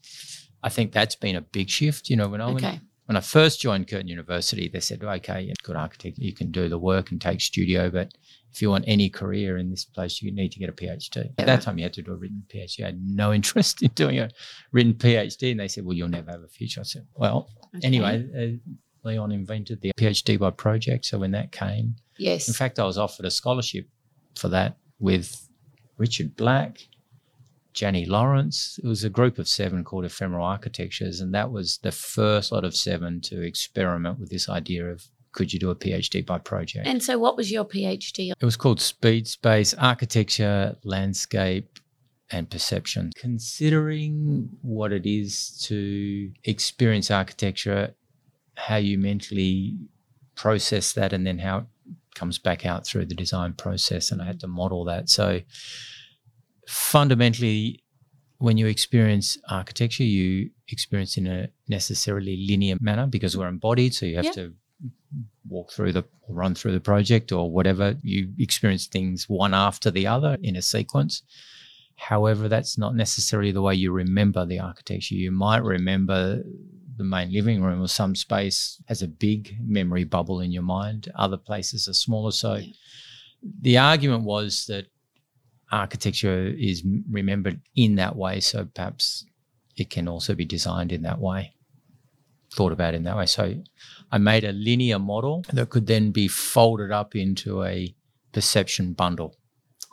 I 0.62 0.68
think 0.70 0.92
that's 0.92 1.16
been 1.16 1.36
a 1.36 1.40
big 1.40 1.68
shift. 1.68 2.08
You 2.08 2.16
know, 2.16 2.28
when 2.28 2.40
I 2.40 2.46
went 2.46 2.64
okay. 2.64 2.80
When 3.06 3.16
I 3.16 3.20
first 3.20 3.60
joined 3.60 3.88
Curtin 3.88 4.08
University, 4.08 4.68
they 4.68 4.80
said, 4.80 5.02
okay, 5.02 5.42
you're 5.42 5.52
a 5.52 5.66
good 5.66 5.76
architect, 5.76 6.18
you 6.18 6.32
can 6.32 6.50
do 6.50 6.68
the 6.68 6.78
work 6.78 7.10
and 7.10 7.20
take 7.20 7.40
studio, 7.40 7.90
but 7.90 8.12
if 8.52 8.60
you 8.62 8.70
want 8.70 8.84
any 8.86 9.08
career 9.08 9.56
in 9.58 9.70
this 9.70 9.84
place, 9.84 10.22
you 10.22 10.30
need 10.32 10.52
to 10.52 10.58
get 10.58 10.68
a 10.68 10.72
PhD. 10.72 11.30
At 11.38 11.46
that 11.46 11.62
time, 11.62 11.78
you 11.78 11.84
had 11.84 11.94
to 11.94 12.02
do 12.02 12.12
a 12.12 12.16
written 12.16 12.44
PhD. 12.52 12.82
I 12.82 12.86
had 12.86 13.00
no 13.02 13.32
interest 13.38 13.82
in 13.82 13.88
doing 13.94 14.18
a 14.18 14.30
written 14.72 14.94
PhD. 14.94 15.50
And 15.52 15.58
they 15.60 15.68
said, 15.68 15.84
well, 15.84 15.96
you'll 15.96 16.08
never 16.08 16.30
have 16.30 16.42
a 16.42 16.48
future. 16.48 16.80
I 16.80 16.84
said, 16.84 17.06
well, 17.14 17.48
Okay. 17.74 17.86
anyway, 17.86 18.28
uh, 18.38 19.08
Leon 19.08 19.32
invented 19.32 19.80
the 19.80 19.90
PhD 19.96 20.38
by 20.38 20.50
project. 20.50 21.06
So 21.06 21.18
when 21.18 21.30
that 21.32 21.50
came, 21.50 21.96
Yes. 22.18 22.46
in 22.46 22.52
fact, 22.54 22.78
I 22.78 22.84
was 22.84 22.98
offered 22.98 23.24
a 23.24 23.30
scholarship 23.30 23.88
for 24.36 24.48
that 24.48 24.76
with 25.00 25.48
Richard 25.96 26.36
Black, 26.36 26.86
Jenny 27.72 28.04
Lawrence. 28.04 28.78
It 28.82 28.86
was 28.86 29.04
a 29.04 29.10
group 29.10 29.38
of 29.38 29.48
seven 29.48 29.84
called 29.84 30.04
Ephemeral 30.04 30.44
Architectures, 30.44 31.20
and 31.20 31.34
that 31.34 31.50
was 31.50 31.78
the 31.78 31.92
first 31.92 32.52
lot 32.52 32.64
of 32.64 32.76
seven 32.76 33.20
to 33.22 33.42
experiment 33.42 34.18
with 34.18 34.30
this 34.30 34.48
idea 34.48 34.86
of 34.86 35.06
could 35.32 35.52
you 35.52 35.58
do 35.58 35.70
a 35.70 35.74
PhD 35.74 36.24
by 36.24 36.38
project. 36.38 36.86
and 36.86 37.02
so, 37.02 37.18
what 37.18 37.36
was 37.36 37.50
your 37.50 37.64
PhD? 37.64 38.32
it 38.38 38.44
was 38.44 38.56
called 38.56 38.80
Speed 38.80 39.26
Space 39.26 39.72
Architecture, 39.74 40.76
Landscape, 40.84 41.78
and 42.30 42.50
Perception. 42.50 43.12
Considering 43.16 44.50
what 44.62 44.92
it 44.92 45.06
is 45.06 45.58
to 45.66 46.30
experience 46.44 47.10
architecture, 47.10 47.94
how 48.56 48.76
you 48.76 48.98
mentally 48.98 49.76
process 50.34 50.92
that, 50.92 51.12
and 51.12 51.26
then 51.26 51.38
how 51.38 51.58
it 51.58 51.64
comes 52.14 52.38
back 52.38 52.66
out 52.66 52.86
through 52.86 53.06
the 53.06 53.14
design 53.14 53.54
process. 53.54 54.10
And 54.10 54.20
I 54.20 54.26
had 54.26 54.40
to 54.40 54.46
model 54.46 54.84
that. 54.84 55.08
So 55.08 55.40
fundamentally, 56.68 57.82
when 58.38 58.56
you 58.56 58.66
experience 58.66 59.38
architecture, 59.48 60.04
you 60.04 60.50
experience 60.68 61.16
in 61.16 61.26
a 61.26 61.48
necessarily 61.68 62.44
linear 62.48 62.76
manner 62.80 63.06
because 63.06 63.36
we're 63.36 63.48
embodied. 63.48 63.94
So 63.94 64.06
you 64.06 64.16
have 64.16 64.24
Yeah. 64.26 64.32
to 64.32 64.54
walk 65.48 65.72
through 65.72 65.92
the 65.92 66.04
or 66.22 66.34
run 66.34 66.54
through 66.54 66.72
the 66.72 66.80
project 66.80 67.30
or 67.32 67.50
whatever. 67.50 67.98
You 68.02 68.32
experience 68.38 68.86
things 68.86 69.28
one 69.28 69.54
after 69.54 69.90
the 69.90 70.06
other 70.06 70.38
in 70.42 70.56
a 70.56 70.62
sequence. 70.62 71.22
However, 71.96 72.48
that's 72.48 72.76
not 72.78 72.96
necessarily 72.96 73.52
the 73.52 73.62
way 73.62 73.74
you 73.74 73.92
remember 73.92 74.44
the 74.44 74.58
architecture. 74.58 75.14
You 75.14 75.30
might 75.30 75.62
remember 75.62 76.42
the 76.96 77.04
main 77.04 77.32
living 77.32 77.62
room 77.62 77.80
or 77.80 77.88
some 77.88 78.14
space 78.16 78.82
has 78.86 79.02
a 79.02 79.08
big 79.08 79.56
memory 79.60 80.04
bubble 80.04 80.40
in 80.40 80.50
your 80.52 80.62
mind. 80.62 81.08
Other 81.14 81.36
places 81.36 81.86
are 81.88 81.94
smaller. 81.94 82.32
So 82.32 82.54
Yeah. 82.54 82.72
the 83.60 83.78
argument 83.78 84.24
was 84.24 84.66
that 84.66 84.86
architecture 85.72 86.46
is 86.46 86.84
remembered 87.10 87.60
in 87.74 87.96
that 87.96 88.14
way. 88.14 88.40
So 88.40 88.66
perhaps 88.66 89.24
it 89.76 89.90
can 89.90 90.06
also 90.06 90.34
be 90.34 90.44
designed 90.44 90.92
in 90.92 91.02
that 91.02 91.18
way, 91.18 91.54
thought 92.52 92.72
about 92.72 92.94
in 92.94 93.04
that 93.04 93.16
way. 93.16 93.26
So 93.26 93.54
I 94.10 94.18
made 94.18 94.44
a 94.44 94.52
linear 94.52 94.98
model 94.98 95.44
that 95.52 95.70
could 95.70 95.86
then 95.86 96.12
be 96.12 96.28
folded 96.28 96.92
up 96.92 97.16
into 97.16 97.64
a 97.64 97.94
perception 98.32 98.92
bundle. 98.92 99.36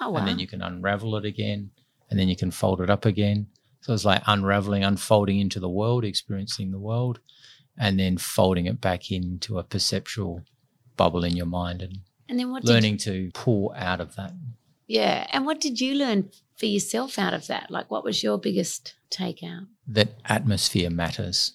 Oh, 0.01 0.11
wow. 0.11 0.19
And 0.19 0.27
then 0.27 0.39
you 0.39 0.47
can 0.47 0.61
unravel 0.61 1.15
it 1.17 1.25
again, 1.25 1.71
and 2.09 2.19
then 2.19 2.29
you 2.29 2.35
can 2.35 2.51
fold 2.51 2.81
it 2.81 2.89
up 2.89 3.05
again. 3.05 3.47
So 3.81 3.93
it's 3.93 4.05
like 4.05 4.21
unraveling, 4.27 4.83
unfolding 4.83 5.39
into 5.39 5.59
the 5.59 5.69
world, 5.69 6.03
experiencing 6.03 6.71
the 6.71 6.79
world, 6.79 7.19
and 7.77 7.99
then 7.99 8.17
folding 8.17 8.65
it 8.65 8.81
back 8.81 9.11
into 9.11 9.57
a 9.57 9.63
perceptual 9.63 10.43
bubble 10.97 11.23
in 11.23 11.35
your 11.35 11.45
mind 11.45 11.81
and 11.81 11.99
and 12.27 12.37
then 12.37 12.51
what? 12.51 12.63
learning 12.63 12.97
to 12.97 13.31
pull 13.33 13.73
out 13.75 14.01
of 14.01 14.15
that. 14.15 14.33
Yeah. 14.89 15.27
And 15.31 15.45
what 15.45 15.61
did 15.61 15.79
you 15.79 15.93
learn 15.95 16.31
for 16.57 16.65
yourself 16.65 17.17
out 17.19 17.33
of 17.33 17.47
that? 17.47 17.69
Like, 17.69 17.89
what 17.89 18.03
was 18.03 18.23
your 18.23 18.37
biggest 18.37 18.95
takeout? 19.11 19.67
that 19.87 20.09
atmosphere 20.25 20.89
matters, 20.89 21.53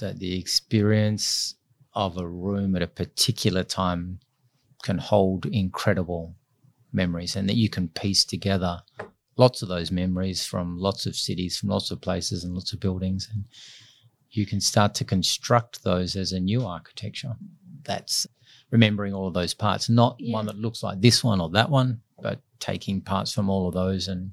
that 0.00 0.18
the 0.18 0.38
experience 0.38 1.54
of 1.94 2.18
a 2.18 2.26
room 2.28 2.74
at 2.76 2.82
a 2.82 2.86
particular 2.86 3.62
time 3.62 4.18
can 4.82 4.98
hold 4.98 5.46
incredible 5.46 6.34
memories 6.92 7.36
and 7.36 7.48
that 7.48 7.56
you 7.56 7.70
can 7.70 7.88
piece 7.88 8.22
together 8.24 8.82
lots 9.36 9.62
of 9.62 9.68
those 9.68 9.90
memories 9.90 10.44
from 10.44 10.78
lots 10.78 11.06
of 11.06 11.16
cities, 11.16 11.56
from 11.56 11.70
lots 11.70 11.90
of 11.90 12.00
places 12.02 12.44
and 12.44 12.52
lots 12.54 12.72
of 12.74 12.80
buildings. 12.80 13.28
And 13.32 13.44
you 14.30 14.44
can 14.46 14.60
start 14.60 14.94
to 14.96 15.04
construct 15.04 15.82
those 15.84 16.16
as 16.16 16.32
a 16.32 16.40
new 16.40 16.66
architecture. 16.66 17.34
That's 17.82 18.26
remembering 18.70 19.14
all 19.14 19.26
of 19.28 19.34
those 19.34 19.54
parts, 19.54 19.88
not 19.88 20.16
Yeah. 20.18 20.34
one 20.34 20.46
that 20.46 20.58
looks 20.58 20.82
like 20.82 21.00
this 21.00 21.24
one 21.24 21.40
or 21.40 21.48
that 21.50 21.70
one, 21.70 22.02
but 22.24 22.40
taking 22.58 23.02
parts 23.02 23.34
from 23.34 23.50
all 23.50 23.68
of 23.68 23.74
those 23.74 24.08
and 24.08 24.30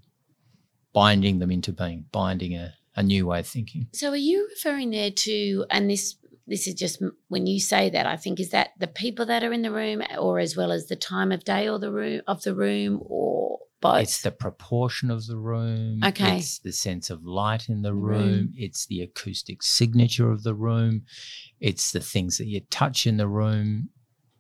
binding 0.94 1.40
them 1.40 1.52
into 1.52 1.74
being, 1.74 2.06
binding 2.14 2.56
a, 2.56 2.74
a 2.96 3.04
new 3.04 3.28
way 3.28 3.42
of 3.42 3.48
thinking. 3.48 3.88
So, 3.94 4.12
are 4.12 4.16
you 4.16 4.48
referring 4.50 4.92
there 4.92 5.12
to? 5.12 5.66
And 5.70 5.90
this 5.90 6.16
this 6.48 6.68
is 6.68 6.74
just 6.74 7.04
when 7.28 7.46
you 7.46 7.60
say 7.60 7.90
that. 7.90 8.06
I 8.06 8.16
think 8.16 8.40
is 8.40 8.50
that 8.52 8.70
the 8.80 8.88
people 8.88 9.26
that 9.26 9.44
are 9.44 9.52
in 9.52 9.62
the 9.62 9.72
room, 9.72 10.02
or 10.18 10.40
as 10.40 10.56
well 10.56 10.72
as 10.72 10.88
the 10.88 10.96
time 10.96 11.34
of 11.34 11.44
day 11.44 11.68
or 11.68 11.78
the 11.78 11.92
room 11.92 12.22
of 12.28 12.42
the 12.44 12.56
room, 12.56 13.02
or 13.06 13.60
both. 13.82 14.04
It's 14.04 14.22
the 14.22 14.32
proportion 14.32 15.12
of 15.12 15.28
the 15.28 15.38
room. 15.38 16.02
Okay. 16.06 16.38
It's 16.38 16.60
the 16.60 16.72
sense 16.72 17.10
of 17.10 17.26
light 17.26 17.68
in 17.68 17.82
the 17.82 17.94
room. 17.94 18.22
room. 18.22 18.54
It's 18.56 18.86
the 18.86 19.02
acoustic 19.02 19.64
signature 19.64 20.32
of 20.32 20.44
the 20.44 20.56
room. 20.56 21.02
It's 21.60 21.92
the 21.92 22.00
things 22.00 22.38
that 22.38 22.48
you 22.48 22.62
touch 22.70 23.06
in 23.06 23.18
the 23.18 23.28
room. 23.28 23.90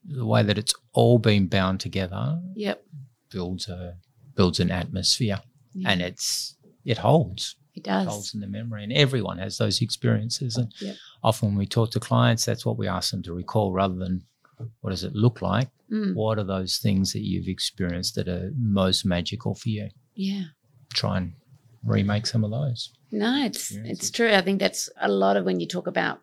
The 0.05 0.25
way 0.25 0.41
that 0.41 0.57
it's 0.57 0.73
all 0.93 1.19
been 1.19 1.47
bound 1.47 1.79
together 1.79 2.41
yep. 2.55 2.83
Builds 3.31 3.67
a 3.69 3.95
builds 4.35 4.59
an 4.59 4.71
atmosphere, 4.71 5.39
Yeah, 5.73 5.89
and 5.91 6.01
it's 6.01 6.55
it 6.85 6.97
holds 6.99 7.55
it 7.75 7.83
does. 7.83 8.07
holds 8.07 8.33
in 8.33 8.39
the 8.41 8.47
memory, 8.47 8.83
and 8.83 8.93
everyone 8.93 9.37
has 9.39 9.57
those 9.57 9.81
experiences. 9.81 10.57
And 10.57 10.73
Yep. 10.81 10.95
often 11.23 11.49
when 11.49 11.57
we 11.57 11.65
talk 11.65 11.91
to 11.91 11.99
clients, 11.99 12.45
that's 12.45 12.65
what 12.65 12.77
we 12.77 12.87
ask 12.87 13.11
them 13.11 13.23
to 13.23 13.33
recall, 13.33 13.71
rather 13.71 13.95
than 13.95 14.23
what 14.81 14.89
does 14.91 15.03
it 15.03 15.15
look 15.15 15.41
like. 15.41 15.69
Mm, 15.91 16.13
What 16.15 16.37
are 16.39 16.43
those 16.43 16.77
things 16.77 17.11
that 17.13 17.21
you've 17.25 17.47
experienced 17.47 18.15
that 18.15 18.27
are 18.27 18.51
most 18.57 19.05
magical 19.05 19.55
for 19.55 19.69
you? 19.69 19.89
yeah. 20.15 20.43
try 20.93 21.17
and 21.17 21.33
remake 21.85 22.25
some 22.27 22.43
of 22.43 22.51
those. 22.51 22.91
No, 23.11 23.45
it's 23.45 23.71
it's 23.71 24.11
true. 24.11 24.31
I 24.33 24.41
think 24.41 24.59
that's 24.59 24.89
a 24.99 25.07
lot 25.09 25.37
of 25.37 25.45
when 25.45 25.59
you 25.61 25.67
talk 25.67 25.87
about 25.87 26.19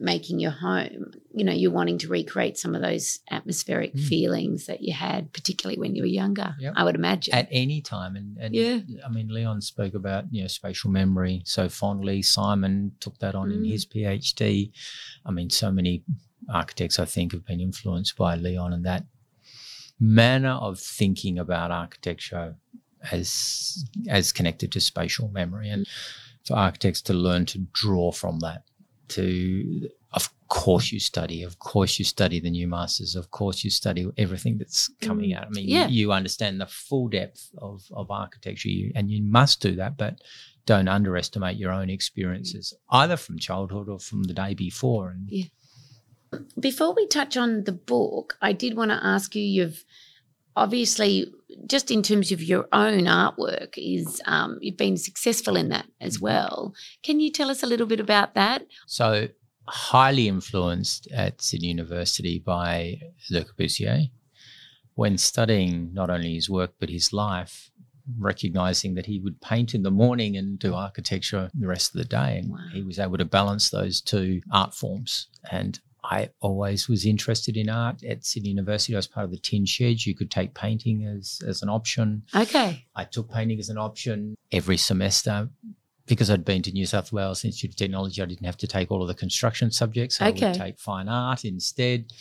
making 0.00 0.38
your 0.38 0.52
home. 0.52 1.12
You 1.34 1.44
know, 1.44 1.52
you're 1.52 1.72
wanting 1.72 1.98
to 1.98 2.08
recreate 2.08 2.56
some 2.56 2.74
of 2.74 2.82
those 2.82 3.18
atmospheric 3.30 3.94
Mm. 3.94 4.00
feelings 4.08 4.66
that 4.66 4.80
you 4.82 4.92
had, 4.94 5.32
particularly 5.32 5.78
when 5.78 5.96
you 5.96 6.02
were 6.02 6.06
younger. 6.22 6.54
Yep. 6.60 6.74
I 6.76 6.84
would 6.84 6.94
imagine. 6.94 7.34
At 7.34 7.48
any 7.50 7.80
time, 7.80 8.14
and, 8.16 8.36
and 8.38 8.54
Yeah. 8.54 8.80
I 9.04 9.08
mean, 9.08 9.28
Leon 9.28 9.60
spoke 9.62 9.94
about 9.94 10.24
you 10.32 10.42
know 10.42 10.46
spatial 10.48 10.90
memory 10.90 11.42
so 11.44 11.68
fondly. 11.68 12.22
Simon 12.22 12.92
took 13.00 13.18
that 13.18 13.34
on 13.34 13.50
in 13.50 13.62
Mm. 13.62 13.70
his 13.70 13.86
PhD. 13.86 14.70
I 15.26 15.30
mean, 15.32 15.50
so 15.50 15.72
many 15.72 16.04
architects 16.48 16.98
I 16.98 17.04
think 17.04 17.32
have 17.32 17.44
been 17.44 17.60
influenced 17.60 18.16
by 18.16 18.36
Leon 18.36 18.72
and 18.72 18.84
that 18.86 19.04
manner 20.00 20.50
of 20.52 20.78
thinking 20.78 21.38
about 21.38 21.70
architecture 21.70 22.54
as 23.10 23.84
as 24.08 24.32
connected 24.32 24.70
to 24.72 24.80
spatial 24.80 25.28
memory, 25.28 25.68
and 25.70 25.86
for 26.44 26.54
architects 26.56 27.02
to 27.02 27.12
learn 27.12 27.46
to 27.46 27.58
draw 27.72 28.10
from 28.12 28.38
that 28.40 28.62
to 29.08 29.88
of 30.12 30.28
course 30.48 30.90
you 30.92 30.98
study 31.00 31.42
of 31.42 31.58
course 31.58 31.98
you 31.98 32.04
study 32.04 32.40
the 32.40 32.50
new 32.50 32.66
masters 32.66 33.14
of 33.14 33.30
course 33.30 33.62
you 33.64 33.70
study 33.70 34.08
everything 34.16 34.56
that's 34.58 34.88
coming 35.02 35.30
Mm, 35.30 35.36
out 35.36 35.46
i 35.46 35.50
mean 35.50 35.68
yeah. 35.68 35.86
you, 35.88 36.06
you 36.06 36.12
understand 36.12 36.60
the 36.60 36.66
full 36.66 37.08
depth 37.08 37.50
of, 37.58 37.82
of 37.92 38.10
architecture 38.10 38.68
you, 38.70 38.92
and 38.94 39.10
you 39.10 39.22
must 39.22 39.60
do 39.60 39.74
that 39.76 39.96
but 39.98 40.20
don't 40.64 40.88
underestimate 40.88 41.56
your 41.58 41.72
own 41.72 41.90
experiences 41.90 42.72
either 42.90 43.16
from 43.16 43.38
childhood 43.38 43.88
or 43.88 43.98
from 43.98 44.22
the 44.24 44.34
day 44.34 44.54
before 44.54 45.10
and 45.10 45.28
Yeah. 45.30 45.44
Before 46.60 46.94
we 46.94 47.06
touch 47.06 47.38
on 47.38 47.64
the 47.64 47.72
book, 47.72 48.36
I 48.42 48.52
did 48.52 48.76
want 48.76 48.90
to 48.90 49.00
ask 49.02 49.34
you 49.34 49.42
you've 49.42 49.82
obviously 50.54 51.32
just 51.66 51.90
in 51.90 52.02
terms 52.02 52.30
of 52.32 52.42
your 52.42 52.66
own 52.72 53.04
artwork 53.04 53.74
is 53.76 54.20
um, 54.26 54.58
you've 54.60 54.76
been 54.76 54.96
successful 54.96 55.56
in 55.56 55.68
that 55.70 55.86
as 56.00 56.20
well. 56.20 56.74
Can 57.02 57.20
you 57.20 57.30
tell 57.30 57.50
us 57.50 57.62
a 57.62 57.66
little 57.66 57.86
bit 57.86 58.00
about 58.00 58.34
that? 58.34 58.66
So 58.86 59.28
highly 59.66 60.28
influenced 60.28 61.08
at 61.12 61.40
Sydney 61.42 61.68
University 61.68 62.38
by 62.38 63.00
Le 63.30 63.44
Corbusier. 63.44 64.10
When 64.94 65.16
studying 65.16 65.92
not 65.94 66.10
only 66.10 66.34
his 66.34 66.50
work 66.50 66.72
but 66.80 66.88
his 66.90 67.12
life, 67.12 67.70
recognizing 68.18 68.94
that 68.94 69.06
he 69.06 69.20
would 69.20 69.40
paint 69.40 69.74
in 69.74 69.82
the 69.82 69.90
morning 69.90 70.36
and 70.36 70.58
do 70.58 70.74
architecture 70.74 71.50
the 71.54 71.66
rest 71.68 71.94
of 71.94 71.98
the 71.98 72.04
day, 72.06 72.38
and 72.38 72.50
Wow. 72.50 72.58
he 72.72 72.82
was 72.82 72.98
able 72.98 73.18
to 73.18 73.24
balance 73.24 73.70
those 73.70 74.00
two 74.00 74.40
art 74.50 74.74
forms. 74.74 75.28
And 75.50 75.78
I 76.04 76.30
always 76.40 76.88
was 76.88 77.04
interested 77.04 77.56
in 77.56 77.68
art 77.68 78.02
at 78.04 78.24
Sydney 78.24 78.50
University. 78.50 78.94
I 78.94 78.98
was 78.98 79.06
part 79.06 79.24
of 79.24 79.30
the 79.30 79.38
Tin 79.38 79.66
Shed. 79.66 80.04
You 80.06 80.14
could 80.14 80.30
take 80.30 80.54
painting 80.54 81.04
as 81.04 81.40
as 81.46 81.62
an 81.62 81.68
option. 81.68 82.22
Okay. 82.34 82.84
I 82.94 83.04
took 83.04 83.30
painting 83.30 83.58
as 83.58 83.68
an 83.68 83.78
option 83.78 84.34
every 84.52 84.76
semester 84.76 85.48
because 86.06 86.30
I'd 86.30 86.44
been 86.44 86.62
to 86.62 86.72
New 86.72 86.86
South 86.86 87.12
Wales 87.12 87.44
Institute 87.44 87.70
of 87.72 87.76
Technology. 87.76 88.22
I 88.22 88.26
didn't 88.26 88.46
have 88.46 88.56
to 88.58 88.66
take 88.66 88.90
all 88.90 89.02
of 89.02 89.08
the 89.08 89.14
construction 89.14 89.70
subjects. 89.70 90.16
So 90.18 90.24
I 90.24 90.28
Okay. 90.30 90.46
would 90.46 90.54
take 90.58 90.78
fine 90.78 91.08
art 91.08 91.44
instead. 91.44 92.12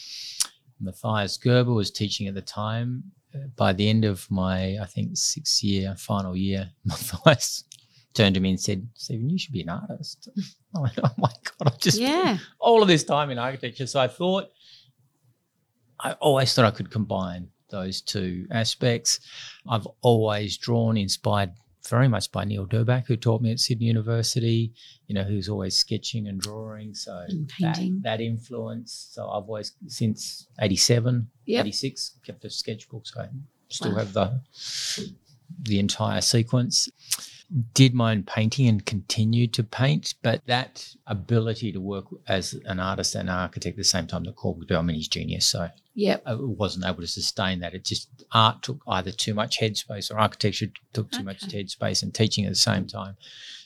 Matthias 0.80 1.38
Gerber 1.38 1.74
was 1.74 1.90
teaching 1.92 2.28
at 2.28 2.36
the 2.36 2.42
time. 2.42 3.04
Uh, 3.34 3.48
By 3.56 3.74
the 3.74 3.90
end 3.90 4.06
of 4.06 4.30
my, 4.30 4.78
I 4.80 4.86
think, 4.86 5.18
sixth 5.18 5.64
year, 5.64 5.96
final 5.98 6.36
year, 6.36 6.72
Matthias 6.86 7.64
turned 8.18 8.36
to 8.36 8.42
me 8.42 8.50
and 8.50 8.60
said, 8.60 8.88
Stephen, 8.96 9.30
you 9.30 9.38
should 9.40 9.54
be 9.54 9.62
an 9.62 9.70
artist. 9.70 10.28
I 10.76 10.80
went, 10.82 11.00
oh 11.04 11.12
my 11.18 11.30
God, 11.44 11.68
I've 11.68 11.80
just 11.80 12.00
Yeah. 12.00 12.38
all 12.60 12.82
of 12.82 12.88
this 12.88 13.04
time 13.04 13.30
in 13.30 13.38
architecture. 13.38 13.88
So 13.88 14.00
I 14.00 14.08
thought, 14.08 14.50
I 16.00 16.14
always 16.14 16.54
thought 16.54 16.66
I 16.66 16.72
could 16.72 16.92
combine 16.92 17.48
those 17.70 18.02
two 18.02 18.48
aspects. 18.52 19.20
I've 19.68 19.88
always 20.02 20.58
drawn, 20.58 20.98
inspired 20.98 21.52
very 21.90 22.08
much 22.08 22.32
by 22.32 22.44
Neil 22.44 22.66
Durbach, 22.68 23.08
who 23.08 23.16
taught 23.16 23.42
me 23.42 23.52
at 23.52 23.60
Sydney 23.60 23.86
University, 23.86 24.74
you 25.08 25.16
know, 25.16 25.24
who's 25.24 25.48
always 25.48 25.76
sketching 25.78 26.28
and 26.28 26.40
drawing. 26.40 26.94
So 26.94 27.24
And 27.28 27.50
that, 27.62 27.80
that 28.02 28.22
influence. 28.22 29.08
So 29.12 29.24
I've 29.30 29.44
always, 29.44 29.74
since 29.88 30.48
87, 30.60 31.30
Yep. 31.46 31.62
86, 31.66 32.18
kept 32.26 32.44
a 32.46 32.50
sketchbook. 32.50 33.08
So 33.08 33.22
I 33.22 33.28
still 33.70 33.92
Wow. 33.94 33.98
have 34.00 34.14
the, 34.14 34.42
the 35.64 35.80
entire 35.80 36.22
sequence 36.22 36.90
did 37.74 37.94
my 37.94 38.12
own 38.12 38.24
painting 38.24 38.68
and 38.68 38.86
continued 38.86 39.54
to 39.54 39.64
paint, 39.64 40.16
but 40.22 40.46
that 40.48 40.88
ability 41.06 41.72
to 41.72 41.80
work 41.80 42.06
as 42.28 42.54
an 42.66 42.80
artist 42.80 43.16
and 43.16 43.30
architect 43.30 43.74
at 43.74 43.78
the 43.78 43.84
same 43.84 44.08
time 44.08 44.24
that 44.26 44.36
Corb 44.36 44.60
could 44.60 44.68
do, 44.68 44.76
I 44.76 44.82
mean, 44.82 44.96
he's 44.96 45.08
genius. 45.08 45.48
So 45.48 45.70
Yep. 45.98 46.24
I 46.28 46.36
wasn't 46.36 46.86
able 46.86 47.02
to 47.02 47.08
sustain 47.08 47.60
that. 47.62 47.74
It 47.74 47.84
just, 47.84 48.10
art 48.32 48.62
took 48.62 48.84
either 48.88 49.12
too 49.12 49.34
much 49.34 49.60
headspace 49.60 50.12
or 50.12 50.20
architecture 50.20 50.68
took 50.94 51.10
too 51.10 51.24
much 51.24 51.40
headspace 51.48 52.04
and 52.04 52.14
teaching 52.14 52.46
at 52.46 52.52
the 52.52 52.56
same 52.56 52.86
time. 52.86 53.18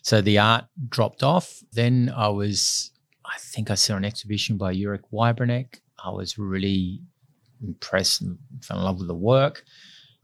So 0.01 0.21
the 0.21 0.39
art 0.39 0.63
dropped 0.87 1.23
off. 1.23 1.61
Then 1.73 2.13
I 2.15 2.29
was, 2.29 2.91
I 3.25 3.37
think 3.37 3.69
I 3.69 3.75
saw 3.75 3.97
an 3.97 4.05
exhibition 4.05 4.55
by 4.55 4.73
Jurek 4.73 5.01
Wybraniec. 5.11 5.81
I 6.01 6.11
was 6.11 6.37
really 6.37 7.01
impressed 7.61 8.21
and 8.21 8.37
fell 8.61 8.77
in 8.77 8.85
love 8.85 8.99
with 8.99 9.07
the 9.07 9.13
work. 9.13 9.65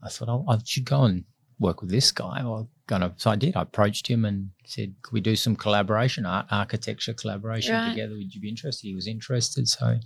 I 0.02 0.08
thought 0.08 0.30
oh, 0.30 0.46
I 0.48 0.58
should 0.64 0.86
go 0.86 1.02
and 1.02 1.24
work 1.58 1.80
with 1.80 1.90
this 1.90 2.12
guy. 2.12 2.42
Or 2.42 2.68
gonna, 2.86 3.12
so 3.16 3.30
I 3.30 3.36
did. 3.36 3.56
I 3.56 3.62
approached 3.62 4.06
him 4.08 4.24
and 4.24 4.50
said, 4.64 4.94
"Could 5.02 5.12
we 5.12 5.20
do 5.20 5.36
some 5.36 5.56
collaboration, 5.56 6.24
art 6.26 6.46
architecture 6.50 7.12
collaboration 7.14 7.74
Right. 7.74 7.90
together? 7.90 8.14
Would 8.14 8.34
you 8.34 8.40
be 8.40 8.48
interested?" 8.48 8.86
He 8.86 8.94
was 8.94 9.06
interested, 9.06 9.68
so 9.68 9.98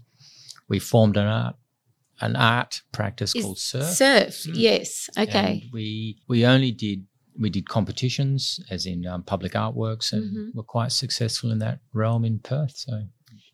we 0.69 0.79
formed 0.79 1.17
an 1.17 1.27
art 1.27 1.57
an 2.21 2.37
art 2.37 2.83
practice 2.93 3.35
Is 3.35 3.43
called 3.43 3.59
Surf. 3.59 3.95
Surf. 3.97 4.35
Mm. 4.45 4.53
Yes. 4.55 5.11
Okay. 5.19 5.63
And 5.65 5.73
we 5.73 6.19
we 6.29 6.45
only 6.47 6.71
did 6.71 7.07
we 7.39 7.49
did 7.51 7.67
competitions, 7.69 8.61
as 8.71 8.85
in 8.87 9.07
um, 9.07 9.23
public 9.23 9.53
artworks, 9.53 10.13
and 10.13 10.37
Mhm. 10.37 10.55
were 10.55 10.63
quite 10.63 10.93
successful 10.93 11.51
in 11.51 11.59
that 11.61 11.81
realm 11.95 12.25
in 12.25 12.39
Perth. 12.41 12.77
So 12.77 12.93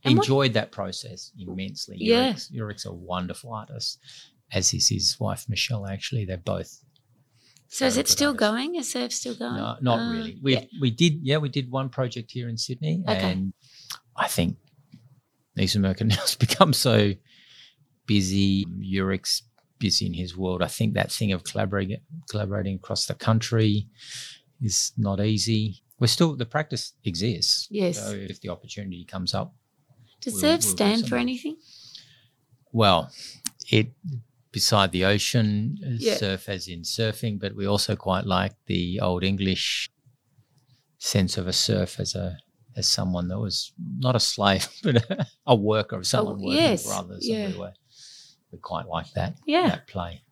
And 0.05 0.17
what- 0.17 0.25
enjoyed 0.25 0.53
that 0.55 0.71
process 0.73 1.33
immensely. 1.39 1.97
Yeah. 2.01 2.33
Jurek's 2.33 2.85
a 2.87 2.93
wonderful 2.93 3.53
artist, 3.55 3.99
as 4.53 4.75
is 4.75 4.89
his 4.89 5.19
wife 5.21 5.49
Michelle. 5.49 5.87
Actually, 5.87 6.25
they're 6.25 6.37
both. 6.37 6.83
So 7.71 7.87
is 7.87 7.97
it 7.99 8.09
still 8.09 8.33
going? 8.33 8.77
Is 8.77 8.91
Surf 8.93 9.13
still 9.13 9.35
going? 9.35 9.57
No, 9.57 9.77
not 9.81 9.99
Uh, 10.01 10.13
really. 10.13 10.39
We 10.43 10.55
yeah. 10.55 10.65
we 10.81 10.91
did 10.91 11.21
yeah 11.23 11.37
we 11.37 11.49
did 11.51 11.71
one 11.71 11.89
project 11.91 12.31
here 12.33 12.49
in 12.49 12.57
Sydney, 12.57 13.05
Okay. 13.07 13.31
and 13.33 13.53
I 14.17 14.27
think 14.27 14.57
Nisa 15.57 15.79
has 15.81 16.35
become 16.47 16.73
so 16.73 17.13
busy. 18.07 18.65
Jurek's 18.65 19.43
busy 19.79 20.07
in 20.07 20.15
his 20.15 20.37
world. 20.37 20.63
I 20.63 20.67
think 20.69 20.95
that 20.95 21.13
thing 21.13 21.31
of 21.33 21.45
collaborating 21.45 21.99
collaborating 22.31 22.77
across 22.77 23.07
the 23.07 23.15
country 23.15 23.87
is 24.63 24.93
not 24.97 25.21
easy. 25.21 25.83
We're 26.01 26.07
still 26.07 26.37
the 26.37 26.47
practice 26.47 26.95
exists. 27.05 27.69
Yes. 27.71 27.99
So 27.99 28.11
if 28.13 28.41
the 28.41 28.49
opportunity 28.49 29.05
comes 29.05 29.35
up, 29.35 29.55
Does 30.23 30.35
we'll- 30.35 30.41
Surf 30.41 30.61
we'll 30.65 30.73
stand 30.77 31.09
for 31.09 31.17
anything? 31.17 31.57
well, 32.73 33.11
it 33.71 33.93
beside 34.53 34.93
the 34.93 35.05
ocean, 35.05 35.79
uh, 35.85 35.91
Yeah. 35.99 36.17
surf 36.17 36.49
as 36.49 36.69
in 36.69 36.83
surfing, 36.83 37.39
but 37.39 37.55
we 37.55 37.67
also 37.67 37.97
quite 37.97 38.25
like 38.27 38.55
the 38.67 39.01
old 39.01 39.23
English 39.25 39.91
sense 40.99 41.37
of 41.39 41.47
a 41.47 41.53
serf 41.53 42.01
as 42.01 42.15
a 42.15 42.39
as 42.77 42.87
someone 42.87 43.27
that 43.29 43.39
was 43.41 43.73
not 43.99 44.15
a 44.15 44.21
slave, 44.21 44.69
but 44.85 45.05
a, 45.47 45.57
worker 45.57 45.97
of 45.97 46.07
someone 46.07 46.37
working 46.41 46.61
Oh, 46.65 46.71
yes, 46.71 46.87
for 46.87 46.93
others. 46.95 47.27
yeah. 47.29 47.47
And 47.47 47.55
we 47.55 47.61
were 47.61 47.73
we 48.53 48.59
quite 48.59 48.87
like 48.87 49.13
that 49.15 49.35
Yeah. 49.47 49.69
that 49.69 49.87
play. 49.89 50.23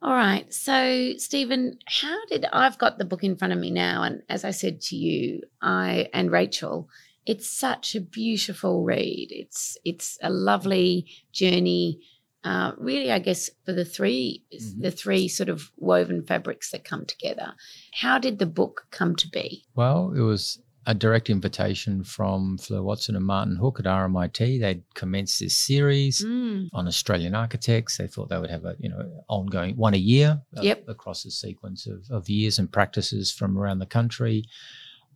All 0.00 0.12
right. 0.12 0.52
So, 0.54 1.12
Stephen, 1.18 1.78
how 1.86 2.24
did 2.26 2.44
I've 2.52 2.78
got 2.78 2.98
the 2.98 3.04
book 3.04 3.24
in 3.24 3.36
front 3.36 3.52
of 3.52 3.58
me 3.58 3.70
now? 3.70 4.04
And 4.04 4.22
as 4.28 4.44
I 4.44 4.52
said 4.52 4.80
to 4.82 4.96
you, 4.96 5.42
I 5.60 6.08
and 6.14 6.30
Rachel, 6.30 6.88
it's 7.26 7.50
such 7.50 7.94
a 7.94 8.00
beautiful 8.00 8.84
read. 8.84 9.28
It's 9.30 9.76
it's 9.84 10.16
a 10.22 10.30
lovely 10.30 11.06
journey. 11.32 12.00
Uh, 12.48 12.72
really, 12.78 13.10
I 13.12 13.18
guess 13.18 13.50
for 13.66 13.72
the 13.74 13.84
3 13.84 14.42
Mhm. 14.52 14.80
the 14.84 14.90
three 14.90 15.28
sort 15.28 15.50
of 15.50 15.70
woven 15.76 16.22
fabrics 16.30 16.70
that 16.70 16.82
come 16.90 17.04
together. 17.04 17.48
How 17.92 18.18
did 18.18 18.38
the 18.38 18.46
book 18.60 18.86
come 18.90 19.14
to 19.16 19.28
be? 19.28 19.64
Well, 19.74 20.00
it 20.16 20.20
was 20.32 20.58
a 20.86 20.94
direct 20.94 21.28
invitation 21.28 22.02
from 22.02 22.56
Fleur 22.56 22.82
Watson 22.82 23.14
and 23.16 23.26
Martyn 23.26 23.56
Hook 23.56 23.78
at 23.78 23.84
RMIT. 23.86 24.58
They'd 24.60 24.82
commenced 24.94 25.40
this 25.40 25.54
series. 25.54 26.24
Mm, 26.24 26.68
on 26.72 26.86
Australian 26.86 27.34
architects. 27.34 27.98
They 27.98 28.06
thought 28.06 28.30
they 28.30 28.38
would 28.38 28.50
have 28.56 28.64
a 28.64 28.74
you 28.84 28.88
know 28.88 29.02
ongoing 29.28 29.76
one 29.76 29.92
a 29.92 29.98
year 29.98 30.40
uh, 30.56 30.62
Yep. 30.62 30.88
across 30.88 31.26
a 31.26 31.30
sequence 31.30 31.86
of, 31.86 31.98
of 32.10 32.30
years 32.30 32.58
and 32.58 32.72
practices 32.72 33.30
from 33.30 33.58
around 33.58 33.80
the 33.80 33.92
country. 33.98 34.44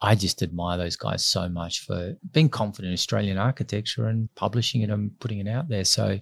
I 0.04 0.16
just 0.16 0.42
admire 0.42 0.76
those 0.78 0.96
guys 0.96 1.24
so 1.24 1.48
much 1.48 1.74
for 1.86 2.00
being 2.32 2.50
confident 2.50 2.88
in 2.90 2.94
Australian 2.94 3.38
architecture 3.38 4.08
and 4.08 4.28
publishing 4.34 4.82
it 4.82 4.90
and 4.90 5.18
putting 5.20 5.38
it 5.38 5.48
out 5.48 5.68
there. 5.68 5.84
So 5.84 6.18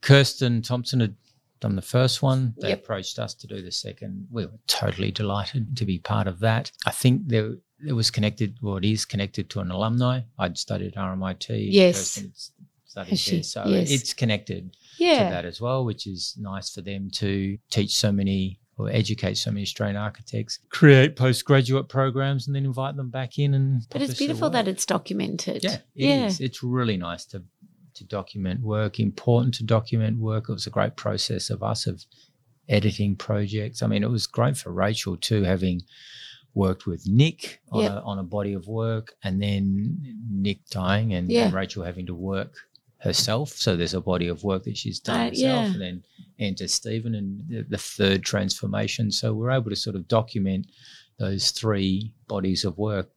Kerstin 0.00 0.62
Thompson 0.64 1.00
had 1.00 1.14
done 1.60 1.76
the 1.76 1.82
first 1.82 2.22
one. 2.22 2.54
They 2.60 2.70
Yep. 2.70 2.82
approached 2.84 3.18
us 3.18 3.34
to 3.34 3.46
do 3.46 3.62
the 3.62 3.70
second. 3.72 4.26
We 4.30 4.46
were 4.46 4.58
totally 4.66 5.10
delighted 5.12 5.76
to 5.76 5.84
be 5.84 5.98
part 5.98 6.26
of 6.26 6.40
that. 6.40 6.72
I 6.86 6.90
think 6.90 7.28
there 7.28 7.56
it 7.84 7.92
was 7.94 8.10
connected, 8.12 8.58
well, 8.62 8.76
it 8.76 8.84
is 8.84 9.04
connected 9.04 9.50
to 9.50 9.60
an 9.60 9.70
alumni. 9.72 10.20
I'd 10.38 10.56
studied 10.56 10.88
at 10.88 10.98
RMIT. 10.98 11.46
Yes. 11.72 11.98
Studied 12.86 13.14
there. 13.14 13.42
So 13.42 13.64
Yes. 13.66 13.90
it's 13.90 14.14
connected 14.14 14.76
yeah. 14.98 15.24
to 15.24 15.30
that 15.34 15.44
as 15.44 15.60
well, 15.60 15.84
which 15.84 16.06
is 16.06 16.36
nice 16.38 16.70
for 16.70 16.80
them 16.80 17.10
to 17.14 17.58
teach 17.70 17.94
so 17.96 18.12
many 18.12 18.60
or 18.78 18.88
educate 18.90 19.34
so 19.36 19.50
many 19.50 19.62
Australian 19.62 19.96
architects, 19.96 20.58
create 20.70 21.14
postgraduate 21.16 21.88
programs, 21.88 22.46
and 22.46 22.54
then 22.56 22.64
invite 22.64 22.96
them 22.96 23.10
back 23.10 23.38
in 23.38 23.52
and. 23.54 23.82
But 23.90 24.02
it's 24.02 24.14
beautiful 24.18 24.48
that 24.50 24.66
it's 24.68 24.86
documented. 24.86 25.62
yeah, 25.64 25.74
it 25.74 25.82
yeah. 25.94 26.26
is. 26.26 26.40
It's 26.40 26.62
really 26.62 26.96
nice 26.96 27.24
to 27.26 27.42
to 27.94 28.04
document 28.04 28.60
work. 28.62 28.98
Important 29.00 29.54
to 29.54 29.64
document 29.64 30.18
work. 30.18 30.48
It 30.48 30.52
was 30.52 30.66
a 30.66 30.70
great 30.70 30.96
process 30.96 31.50
of 31.50 31.62
us 31.62 31.86
of 31.86 32.04
editing 32.68 33.16
projects. 33.16 33.82
I 33.82 33.86
mean, 33.86 34.02
it 34.02 34.10
was 34.10 34.26
great 34.26 34.56
for 34.56 34.72
Rachel 34.72 35.16
too, 35.16 35.42
having 35.42 35.82
worked 36.54 36.86
with 36.86 37.06
Nick 37.08 37.60
on, 37.70 37.82
Yep. 37.84 37.92
a, 37.92 38.02
on 38.02 38.18
a 38.18 38.22
body 38.22 38.52
of 38.52 38.66
work, 38.68 39.14
and 39.24 39.42
then 39.42 39.98
Nick 40.30 40.66
dying, 40.70 41.14
and, 41.14 41.30
Yeah. 41.30 41.46
and 41.46 41.54
Rachel 41.54 41.82
having 41.82 42.06
to 42.06 42.14
work 42.14 42.54
herself. 42.98 43.50
So 43.50 43.74
there's 43.76 43.94
a 43.94 44.00
body 44.00 44.28
of 44.28 44.44
work 44.44 44.62
that 44.64 44.76
she's 44.76 45.00
done 45.00 45.18
Uh, 45.20 45.28
herself, 45.30 45.40
yeah. 45.40 45.72
and 45.72 45.80
then 45.80 46.04
enter 46.38 46.68
Stephen 46.68 47.14
and 47.14 47.42
the, 47.48 47.62
the 47.62 47.78
third 47.78 48.22
transformation. 48.22 49.10
So 49.10 49.34
we're 49.34 49.50
able 49.50 49.70
to 49.70 49.76
sort 49.76 49.96
of 49.96 50.06
document 50.08 50.66
those 51.18 51.50
three 51.50 52.12
bodies 52.28 52.64
of 52.64 52.78
work, 52.78 53.10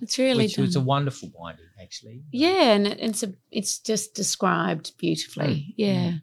It's 0.00 0.18
really 0.18 0.44
which 0.44 0.58
was 0.58 0.76
a 0.76 0.80
wonderful 0.80 1.30
binding. 1.38 1.64
Actually. 1.80 2.22
Yeah, 2.30 2.72
and 2.72 2.86
it, 2.86 2.98
it's 3.00 3.22
a, 3.22 3.32
it's 3.50 3.78
just 3.78 4.14
described 4.14 4.92
beautifully. 4.98 5.74
Yeah, 5.76 6.10
mm. 6.10 6.20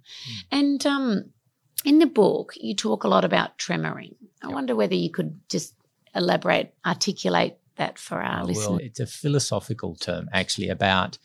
and 0.51 0.85
um, 0.85 1.29
in 1.83 1.99
the 1.99 2.07
book 2.07 2.53
you 2.55 2.75
talk 2.75 3.03
a 3.03 3.07
lot 3.07 3.25
about 3.25 3.57
tremoring. 3.57 4.15
I 4.43 4.47
Yep. 4.47 4.53
wonder 4.53 4.75
whether 4.75 4.95
you 4.95 5.09
could 5.09 5.39
just 5.49 5.73
elaborate, 6.13 6.73
articulate 6.85 7.57
that 7.77 7.97
for 7.97 8.21
our 8.21 8.45
listeners. 8.45 8.67
well, 8.67 8.77
it's 8.77 8.99
a 8.99 9.07
philosophical 9.07 9.95
term 9.95 10.29
actually 10.31 10.69
about 10.69 11.17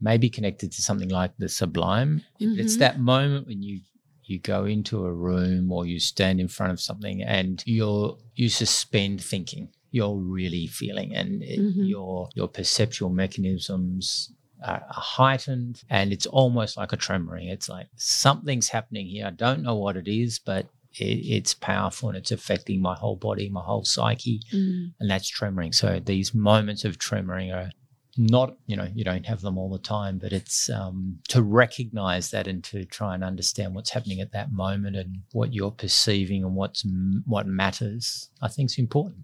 maybe 0.00 0.28
connected 0.28 0.72
to 0.72 0.82
something 0.82 1.08
like 1.08 1.32
the 1.38 1.48
sublime. 1.48 2.22
It's 2.40 2.76
Mhm. 2.76 2.78
that 2.80 3.00
moment 3.00 3.46
when 3.46 3.62
you 3.62 3.80
you 4.24 4.38
go 4.38 4.64
into 4.64 5.04
a 5.04 5.12
room 5.12 5.72
or 5.72 5.84
you 5.84 5.98
stand 5.98 6.40
in 6.40 6.48
front 6.48 6.72
of 6.72 6.80
something 6.80 7.22
and 7.22 7.62
you're 7.66 8.16
you 8.34 8.48
suspend 8.48 9.20
thinking. 9.22 9.68
You're 9.92 10.16
really 10.16 10.66
feeling, 10.66 11.14
and 11.14 11.42
it, 11.42 11.60
Mhm. 11.60 11.88
your 11.88 12.28
your 12.34 12.48
perceptual 12.48 13.10
mechanisms 13.10 14.32
are 14.64 14.84
heightened, 14.88 15.82
and 15.90 16.12
it's 16.12 16.26
almost 16.26 16.76
like 16.76 16.92
a 16.92 16.96
tremoring. 16.96 17.48
It's 17.50 17.68
like 17.68 17.88
something's 17.96 18.68
happening 18.68 19.06
here. 19.06 19.26
I 19.26 19.30
don't 19.30 19.62
know 19.62 19.76
what 19.76 19.96
it 19.96 20.08
is, 20.08 20.38
but 20.38 20.66
it, 20.94 21.04
it's 21.36 21.54
powerful 21.54 22.08
and 22.10 22.18
it's 22.18 22.32
affecting 22.32 22.80
my 22.80 22.94
whole 22.94 23.16
body, 23.16 23.48
my 23.48 23.62
whole 23.62 23.84
psyche 23.84 24.40
Mm. 24.52 24.92
and 25.00 25.10
that's 25.10 25.30
tremoring. 25.30 25.74
So 25.74 26.00
these 26.12 26.34
moments 26.34 26.84
of 26.84 26.98
tremoring 26.98 27.52
are 27.54 27.70
not, 28.18 28.56
you 28.66 28.76
know, 28.76 28.88
you 28.94 29.02
don't 29.04 29.24
have 29.26 29.40
them 29.40 29.56
all 29.56 29.70
the 29.70 29.78
time, 29.96 30.18
but 30.18 30.32
it's 30.34 30.68
um, 30.68 31.18
to 31.28 31.42
recognize 31.42 32.30
that 32.30 32.46
and 32.46 32.62
to 32.64 32.84
try 32.84 33.14
and 33.14 33.24
understand 33.24 33.74
what's 33.74 33.90
happening 33.90 34.20
at 34.20 34.32
that 34.32 34.52
moment 34.52 34.96
and 34.96 35.22
what 35.32 35.54
you're 35.54 35.70
perceiving 35.70 36.44
and 36.44 36.54
what's 36.54 36.84
what 37.24 37.46
matters. 37.46 38.28
I 38.42 38.48
think 38.48 38.70
is 38.70 38.78
important. 38.78 39.22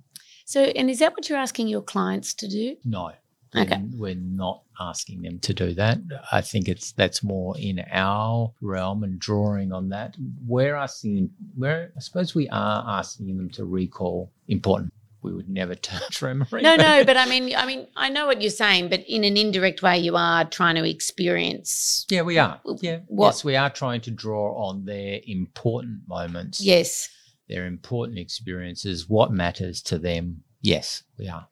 So, 0.49 0.63
and 0.63 0.89
is 0.89 1.01
that 1.01 1.13
what 1.13 1.29
you're 1.29 1.37
asking 1.37 1.69
your 1.69 1.83
clients 1.83 2.33
to 2.33 2.49
do? 2.49 2.77
No. 2.83 3.13
Okay. 3.55 3.83
We're, 3.99 4.15
not 4.15 4.63
asking 4.81 5.21
them 5.21 5.41
to 5.41 5.53
do 5.53 5.75
that. 5.75 5.99
I 6.33 6.41
think 6.41 6.69
it's 6.69 6.93
that's 6.93 7.23
more 7.23 7.55
in 7.59 7.85
our 7.93 8.51
realm 8.63 9.05
and 9.05 9.19
drawing 9.19 9.73
on 9.73 9.91
that. 9.91 10.17
We're 10.47 10.75
asking, 10.75 11.29
we're, 11.55 11.93
I 11.95 12.01
suppose 12.01 12.35
we 12.35 12.49
are 12.49 12.83
asking 12.89 13.37
them 13.37 13.51
to 13.51 13.67
recall 13.67 14.33
important. 14.49 14.95
We 15.21 15.35
would 15.35 15.51
never 15.51 15.75
touch 15.75 16.01
tremoring. 16.19 16.63
No, 16.63 16.77
no, 16.77 17.05
but 17.05 17.19
I 17.19 17.27
mean, 17.27 17.55
I 17.55 17.67
mean, 17.67 17.87
I 17.95 18.09
know 18.09 18.27
what 18.27 18.41
you're 18.41 18.51
saying, 18.51 18.89
but 18.89 19.05
in 19.07 19.25
an 19.25 19.37
indirect 19.37 19.83
way, 19.83 19.99
you 19.99 20.17
are 20.17 20.47
trying 20.47 20.77
to 20.77 20.89
experience. 20.89 22.07
Yeah, 22.09 22.23
we 22.23 22.39
are. 22.39 22.59
Yeah. 22.81 23.01
What- 23.09 23.27
Yes, 23.27 23.45
we 23.45 23.55
are 23.57 23.69
trying 23.69 24.01
to 24.03 24.11
draw 24.11 24.55
on 24.67 24.87
their 24.87 25.21
important 25.27 26.09
moments. 26.09 26.63
Yes, 26.63 27.11
Their 27.49 27.67
important 27.67 28.19
experiences, 28.19 29.09
what 29.09 29.33
matters 29.33 29.81
to 29.83 29.99
them. 29.99 30.43
Yes, 30.61 31.03
we 31.19 31.29
are. 31.29 31.49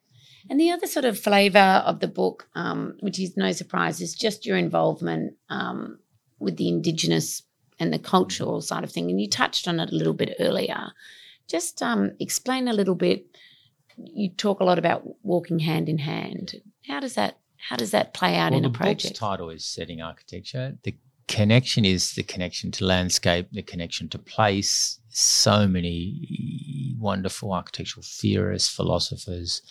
and 0.50 0.60
the 0.60 0.70
other 0.70 0.86
sort 0.86 1.04
of 1.04 1.18
flavour 1.18 1.82
of 1.86 2.00
the 2.00 2.08
book, 2.08 2.48
um, 2.54 2.96
which 3.00 3.18
is 3.18 3.36
no 3.36 3.52
surprise, 3.52 4.00
is 4.00 4.14
just 4.14 4.46
your 4.46 4.56
involvement 4.56 5.34
um, 5.48 5.98
with 6.38 6.56
the 6.56 6.68
Indigenous 6.68 7.42
and 7.78 7.92
the 7.92 7.98
cultural 7.98 8.60
side 8.60 8.84
of 8.84 8.92
thing. 8.92 9.10
And 9.10 9.20
you 9.20 9.28
touched 9.28 9.68
on 9.68 9.80
it 9.80 9.90
a 9.90 9.94
little 9.94 10.14
bit 10.14 10.36
earlier. 10.40 10.92
Just 11.48 11.82
um, 11.82 12.12
explain 12.20 12.68
a 12.68 12.72
little 12.72 12.94
bit. 12.94 13.26
You 13.96 14.30
talk 14.30 14.60
a 14.60 14.64
lot 14.64 14.78
about 14.78 15.02
walking 15.22 15.58
hand 15.60 15.88
in 15.88 15.98
hand. 15.98 16.54
How 16.86 17.00
does 17.00 17.14
that? 17.14 17.38
How 17.68 17.76
does 17.76 17.90
that 17.92 18.12
play 18.14 18.36
out 18.36 18.52
well, 18.52 18.58
in 18.58 18.62
the 18.64 18.68
a 18.68 18.72
project? 18.72 19.02
book's 19.04 19.18
title 19.18 19.50
is 19.50 19.64
Setting 19.64 20.02
Architecture. 20.02 20.76
The 20.82 20.96
connection 21.28 21.84
is 21.84 22.12
the 22.12 22.22
connection 22.22 22.70
to 22.72 22.84
landscape, 22.84 23.48
the 23.52 23.62
connection 23.62 24.08
to 24.10 24.18
place. 24.18 25.00
So 25.08 25.66
many 25.66 26.94
wonderful 26.98 27.52
architectural 27.52 28.04
theorists, 28.06 28.74
philosophers, 28.74 29.62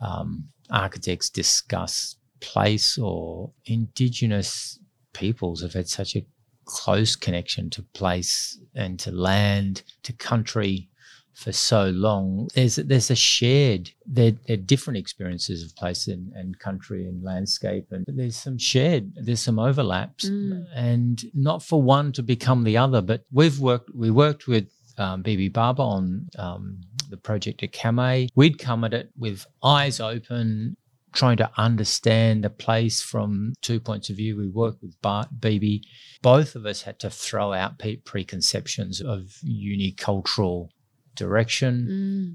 um, 0.00 0.48
architects 0.70 1.30
discuss 1.30 2.16
place 2.40 2.98
or 2.98 3.50
indigenous 3.64 4.78
peoples 5.12 5.62
have 5.62 5.72
had 5.72 5.88
such 5.88 6.16
a 6.16 6.26
close 6.64 7.16
connection 7.16 7.70
to 7.70 7.82
place 7.82 8.58
and 8.74 8.98
to 8.98 9.12
land, 9.12 9.82
to 10.02 10.12
country 10.12 10.88
for 11.34 11.52
so 11.52 11.90
long. 11.90 12.48
There's 12.54 12.76
there's 12.76 13.10
a 13.10 13.16
shared 13.16 13.90
there 14.06 14.32
are 14.48 14.56
different 14.56 14.98
experiences 14.98 15.62
of 15.64 15.74
place 15.76 16.06
and, 16.08 16.32
and 16.34 16.58
country 16.58 17.06
and 17.06 17.22
landscape 17.22 17.86
and 17.90 18.04
there's 18.06 18.36
some 18.36 18.58
shared 18.58 19.12
there's 19.16 19.40
some 19.40 19.58
overlaps 19.58 20.24
Mm. 20.28 20.64
and 20.74 21.22
not 21.34 21.62
for 21.62 21.82
one 21.82 22.12
to 22.12 22.22
become 22.22 22.64
the 22.64 22.76
other. 22.76 23.00
But 23.02 23.24
we've 23.32 23.58
worked 23.58 23.90
we 23.94 24.10
worked 24.10 24.46
with 24.46 24.66
um, 24.98 25.22
Bibi 25.22 25.48
Barba 25.48 25.82
on 25.82 26.28
um, 26.38 26.80
the 27.10 27.16
project 27.16 27.62
at 27.62 27.72
Kamay. 27.72 28.28
We'd 28.34 28.58
come 28.58 28.84
at 28.84 28.94
it 28.94 29.10
with 29.18 29.44
eyes 29.62 29.98
open, 30.00 30.76
trying 31.12 31.36
to 31.38 31.50
understand 31.56 32.44
the 32.44 32.50
place 32.50 33.02
from 33.02 33.54
two 33.60 33.80
points 33.80 34.08
of 34.10 34.16
view. 34.16 34.36
We 34.36 34.48
worked 34.48 34.82
with 34.82 35.00
Bart, 35.02 35.28
Bibi. 35.40 35.82
Both 36.22 36.54
of 36.54 36.64
us 36.64 36.82
had 36.82 36.98
to 37.00 37.10
throw 37.10 37.52
out 37.52 37.78
pe- 37.78 37.96
preconceptions 37.96 39.00
of 39.00 39.34
unicultural 39.44 40.68
direction, 41.14 41.86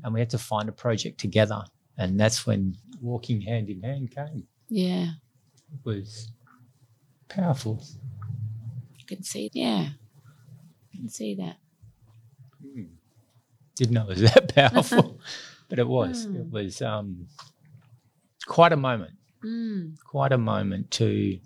Mm, 0.02 0.06
and 0.06 0.14
we 0.14 0.20
had 0.20 0.30
to 0.32 0.38
find 0.38 0.70
a 0.70 0.72
project 0.72 1.20
together. 1.20 1.62
And 1.98 2.20
that's 2.20 2.46
when 2.48 2.76
walking 3.02 3.42
hand 3.42 3.70
in 3.70 3.82
hand 3.84 4.12
came. 4.12 4.48
yeah, 4.70 5.12
It 5.74 5.80
was 5.84 6.32
powerful. 7.28 7.84
you 8.98 9.06
can 9.06 9.24
see. 9.24 9.50
Yeah, 9.54 9.90
you 10.92 11.00
can 11.00 11.10
see 11.10 11.36
that. 11.36 11.58
Mm. 12.66 12.90
Didn't 13.76 13.94
know 13.94 14.04
it 14.04 14.20
was 14.20 14.22
that 14.34 14.54
powerful, 14.56 15.20
but 15.70 15.80
it 15.80 15.88
was. 15.88 16.26
It 16.26 16.48
Mm. 16.48 16.52
was 16.52 16.82
um, 16.82 17.28
quite 18.46 18.72
a 18.74 18.78
moment. 18.78 19.14
Mm, 19.44 19.98
Quite 20.04 20.32
a 20.34 20.38
moment 20.38 20.92
to 20.92 21.40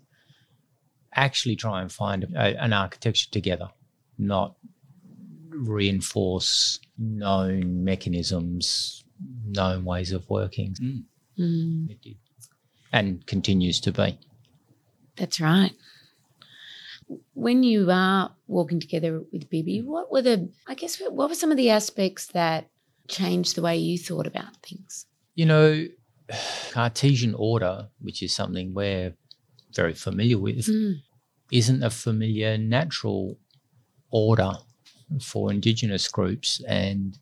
actually 1.15 1.55
try 1.55 1.81
and 1.81 1.91
find 1.91 2.23
a, 2.35 2.61
an 2.63 2.73
architecture 2.73 3.29
together, 3.31 3.69
not 4.17 4.55
reinforce 5.55 6.79
known 6.97 7.83
mechanisms, 7.83 9.03
known 9.45 9.85
ways 9.85 10.11
of 10.11 10.29
working. 10.29 10.75
Mm, 10.81 11.03
mm. 11.39 11.89
it 11.89 12.01
did, 12.01 12.17
and 12.91 13.25
continues 13.25 13.79
to 13.81 13.91
be. 13.91 14.17
That's 15.15 15.39
right. 15.39 15.73
When 17.33 17.63
you 17.63 17.89
are 17.91 18.31
walking 18.47 18.79
together 18.79 19.21
with 19.31 19.49
Bibi, 19.49 19.81
what 19.81 20.11
were 20.11 20.21
the, 20.21 20.49
I 20.67 20.73
guess, 20.73 20.99
what 20.99 21.29
were 21.29 21.35
some 21.35 21.51
of 21.51 21.57
the 21.57 21.69
aspects 21.69 22.27
that 22.27 22.69
changed 23.07 23.55
the 23.55 23.61
way 23.61 23.77
you 23.77 23.97
thought 23.97 24.25
about 24.25 24.55
things? 24.63 25.05
You 25.35 25.45
know, 25.45 25.87
Cartesian 26.71 27.35
order, 27.35 27.89
which 28.01 28.23
is 28.23 28.33
something 28.33 28.73
we're 28.73 29.13
very 29.75 29.93
familiar 29.93 30.37
with, 30.37 30.65
Mm, 30.67 31.01
isn't 31.51 31.83
a 31.83 31.89
familiar 31.89 32.57
natural 32.57 33.37
order 34.09 34.53
for 35.21 35.51
Indigenous 35.51 36.07
groups. 36.07 36.61
And 36.67 37.17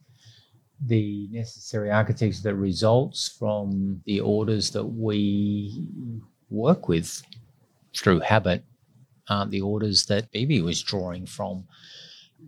the 0.85 1.27
necessary 1.31 1.91
architecture 1.91 2.41
that 2.43 2.55
results 2.55 3.27
from 3.27 4.01
the 4.05 4.19
orders 4.19 4.71
that 4.71 4.85
we 4.85 5.87
work 6.49 6.87
with 6.87 7.21
through 7.95 8.19
habit 8.19 8.63
aren't 9.29 9.51
the 9.51 9.61
orders 9.61 10.05
that 10.07 10.31
Bibi 10.31 10.61
was 10.61 10.81
drawing 10.81 11.25
from. 11.25 11.65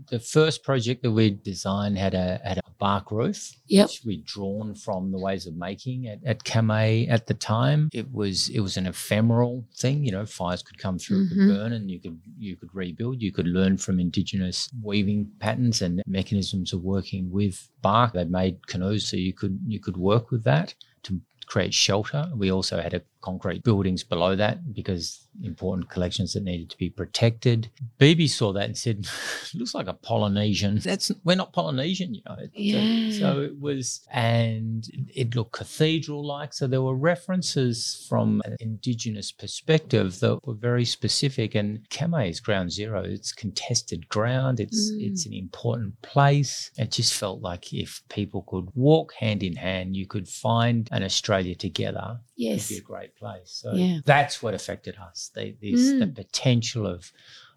The 0.10 0.20
first 0.20 0.64
project 0.64 1.04
that 1.04 1.12
we 1.12 1.30
designed 1.32 1.98
had 1.98 2.14
a 2.14 2.40
had 2.44 2.58
a 2.58 2.62
bark 2.80 3.12
roof, 3.12 3.52
Yep. 3.68 3.88
which 3.88 4.02
we'd 4.06 4.26
drawn 4.26 4.76
from 4.76 5.12
the 5.12 5.18
ways 5.20 5.46
of 5.48 5.56
making 5.56 6.08
at, 6.08 6.20
at 6.26 6.44
Kamay 6.44 7.08
at 7.10 7.28
the 7.28 7.34
time. 7.34 7.90
It 7.94 8.12
was 8.12 8.50
it 8.50 8.60
was 8.60 8.76
an 8.78 8.88
ephemeral 8.88 9.66
thing, 9.76 10.04
you 10.06 10.12
know, 10.12 10.26
fires 10.26 10.62
could 10.64 10.78
come 10.78 10.98
through, 11.00 11.24
it 11.24 11.26
Mhm. 11.26 11.30
could 11.30 11.48
burn, 11.48 11.74
and 11.74 11.90
you 11.92 12.00
could 12.00 12.20
you 12.38 12.56
could 12.58 12.74
rebuild. 12.74 13.22
You 13.22 13.32
could 13.32 13.48
learn 13.48 13.78
from 13.78 14.00
indigenous 14.00 14.70
weaving 14.82 15.32
patterns 15.40 15.82
and 15.82 16.02
mechanisms 16.08 16.74
of 16.74 16.84
working 16.84 17.30
with 17.32 17.70
bark. 17.82 18.14
They 18.14 18.26
made 18.26 18.68
canoes, 18.68 19.08
so 19.08 19.16
you 19.18 19.34
could 19.34 19.60
you 19.66 19.80
could 19.80 19.98
work 19.98 20.32
with 20.32 20.44
that 20.44 20.74
to 21.04 21.22
create 21.46 21.74
shelter. 21.74 22.32
We 22.36 22.52
also 22.52 22.82
had 22.82 22.94
a 22.94 23.02
concrete 23.24 23.64
buildings 23.64 24.04
below 24.04 24.36
that 24.36 24.74
because 24.74 25.28
important 25.44 25.90
collections 25.90 26.34
that 26.34 26.44
needed 26.44 26.70
to 26.70 26.78
be 26.78 26.90
protected. 26.92 27.70
Bibi 27.98 28.28
saw 28.28 28.54
that 28.54 28.66
and 28.66 28.78
said, 28.78 29.08
"Looks 29.56 29.74
like 29.74 29.88
a 29.88 29.94
Polynesian. 29.94 30.78
That's 30.78 31.12
we're 31.24 31.36
not 31.36 31.54
Polynesian, 31.54 32.14
you 32.14 32.22
know." 32.28 32.36
So- 32.38 32.50
Yeah. 32.54 33.12
So, 33.24 33.42
it 33.42 33.60
was, 33.60 34.02
and 34.12 34.88
it 35.16 35.36
looked 35.36 35.54
cathedral-like. 35.54 36.54
So 36.54 36.68
there 36.68 36.82
were 36.82 36.96
references 36.96 38.06
from 38.10 38.42
an 38.46 38.58
indigenous 38.60 39.32
perspective 39.32 40.20
that 40.20 40.46
were 40.46 40.54
very 40.54 40.86
specific. 40.86 41.56
And 41.56 41.88
Kamay 41.90 42.30
is 42.30 42.40
ground 42.40 42.72
zero. 42.72 43.02
It's 43.04 43.32
contested 43.32 44.10
ground. 44.10 44.60
It's 44.60 44.92
Mm. 44.92 45.02
it's 45.12 45.26
an 45.26 45.34
important 45.34 46.02
place. 46.02 46.72
It 46.78 46.92
just 46.92 47.14
felt 47.14 47.42
like 47.42 47.74
if 47.74 48.02
people 48.10 48.42
could 48.48 48.68
walk 48.76 49.14
hand 49.14 49.42
in 49.44 49.56
hand, 49.56 49.96
you 49.96 50.06
could 50.06 50.28
find 50.28 50.90
an 50.92 51.04
Australia 51.04 51.56
together 51.56 52.20
yes. 52.36 52.70
would 52.70 52.76
be 52.76 52.80
a 52.80 52.82
great 52.82 53.13
place. 53.16 53.52
So 53.64 53.74
Yeah. 53.76 54.00
that's 54.06 54.42
what 54.44 54.54
affected 54.54 54.96
us. 54.98 55.32
The, 55.34 55.56
this, 55.62 55.92
the 56.00 56.06
Mm. 56.08 56.16
potential 56.16 56.88
of 56.88 57.12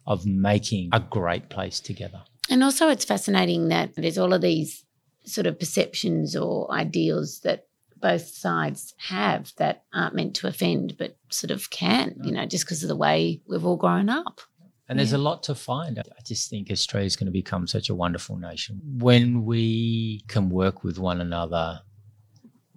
of 0.08 0.24
making 0.24 0.88
a 0.92 1.00
great 1.00 1.48
place 1.48 1.80
together. 1.80 2.22
And 2.48 2.62
also, 2.62 2.88
it's 2.88 3.04
fascinating 3.04 3.66
that 3.70 3.96
there's 3.96 4.18
all 4.18 4.32
of 4.32 4.40
these 4.40 4.84
sort 5.24 5.48
of 5.48 5.58
perceptions 5.58 6.36
or 6.36 6.70
ideals 6.72 7.40
that 7.40 7.66
both 8.00 8.28
sides 8.28 8.94
have 8.98 9.52
that 9.56 9.82
aren't 9.92 10.14
meant 10.14 10.36
to 10.36 10.46
offend, 10.46 10.96
but 10.96 11.16
sort 11.30 11.50
of 11.50 11.70
can, 11.70 12.14
you 12.22 12.30
know, 12.30 12.46
just 12.46 12.64
because 12.64 12.84
of 12.84 12.88
the 12.88 12.94
way 12.94 13.40
we've 13.48 13.64
all 13.66 13.76
grown 13.76 14.08
up. 14.08 14.40
And 14.88 14.96
there's 14.96 15.10
Yeah. 15.10 15.16
a 15.18 15.26
lot 15.30 15.42
to 15.44 15.56
find. 15.56 15.98
I 15.98 16.04
just 16.24 16.48
think 16.48 16.70
Australia 16.70 17.06
is 17.06 17.16
going 17.16 17.26
to 17.26 17.32
become 17.32 17.66
such 17.66 17.88
a 17.88 17.94
wonderful 17.94 18.36
nation 18.36 18.80
when 18.98 19.44
we 19.44 20.22
can 20.28 20.50
work 20.50 20.84
with 20.84 21.00
one 21.00 21.20
another, 21.20 21.80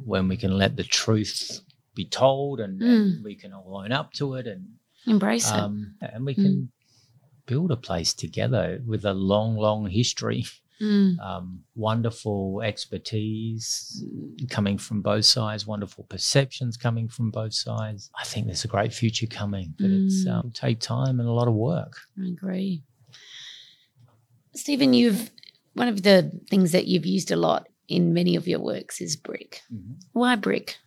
when 0.04 0.28
we 0.28 0.36
can 0.38 0.58
let 0.58 0.78
the 0.78 0.84
truth 0.84 1.62
be 1.96 2.06
told 2.06 2.60
and, 2.60 2.82
and 2.82 3.24
we 3.24 3.36
can 3.36 3.54
all 3.54 3.78
own 3.84 3.92
up 3.92 4.14
to 4.14 4.36
it 4.36 4.48
and 4.48 4.66
Embrace 5.08 5.50
it. 5.50 5.56
um, 5.56 5.96
and 6.02 6.26
we 6.26 6.36
can 6.36 6.72
build 7.46 7.72
a 7.72 7.78
place 7.78 8.14
together 8.14 8.82
with 8.86 9.06
a 9.06 9.14
long, 9.14 9.56
long 9.58 9.88
history, 9.88 10.46
Mm. 10.82 11.20
um, 11.30 11.64
wonderful 11.76 12.62
expertise 12.62 14.02
coming 14.50 14.78
from 14.78 15.02
both 15.02 15.26
sides, 15.26 15.68
wonderful 15.68 16.06
perceptions 16.06 16.78
coming 16.78 17.10
from 17.10 17.32
both 17.32 17.54
sides. 17.54 18.10
I 18.18 18.24
think 18.24 18.46
there's 18.46 18.64
a 18.64 18.70
great 18.70 18.94
future 18.94 19.28
coming, 19.28 19.74
but 19.78 19.90
it's 19.90 20.26
Mm. 20.26 20.32
um, 20.32 20.40
it'll 20.40 20.52
take 20.52 20.80
time 20.80 21.20
and 21.20 21.28
a 21.28 21.34
lot 21.34 21.50
of 21.50 21.54
work. 21.54 21.98
I 22.18 22.28
agree. 22.28 22.84
Stephen, 24.56 24.94
you've 24.94 25.32
one 25.74 25.88
of 25.88 26.04
the 26.04 26.32
things 26.50 26.72
that 26.72 26.88
you've 26.88 27.06
used 27.06 27.32
a 27.32 27.36
lot 27.36 27.68
in 27.88 28.14
many 28.14 28.36
of 28.36 28.48
your 28.48 28.60
works 28.60 29.02
is 29.02 29.16
brick. 29.16 29.62
Why 30.14 30.36
brick? 30.36 30.78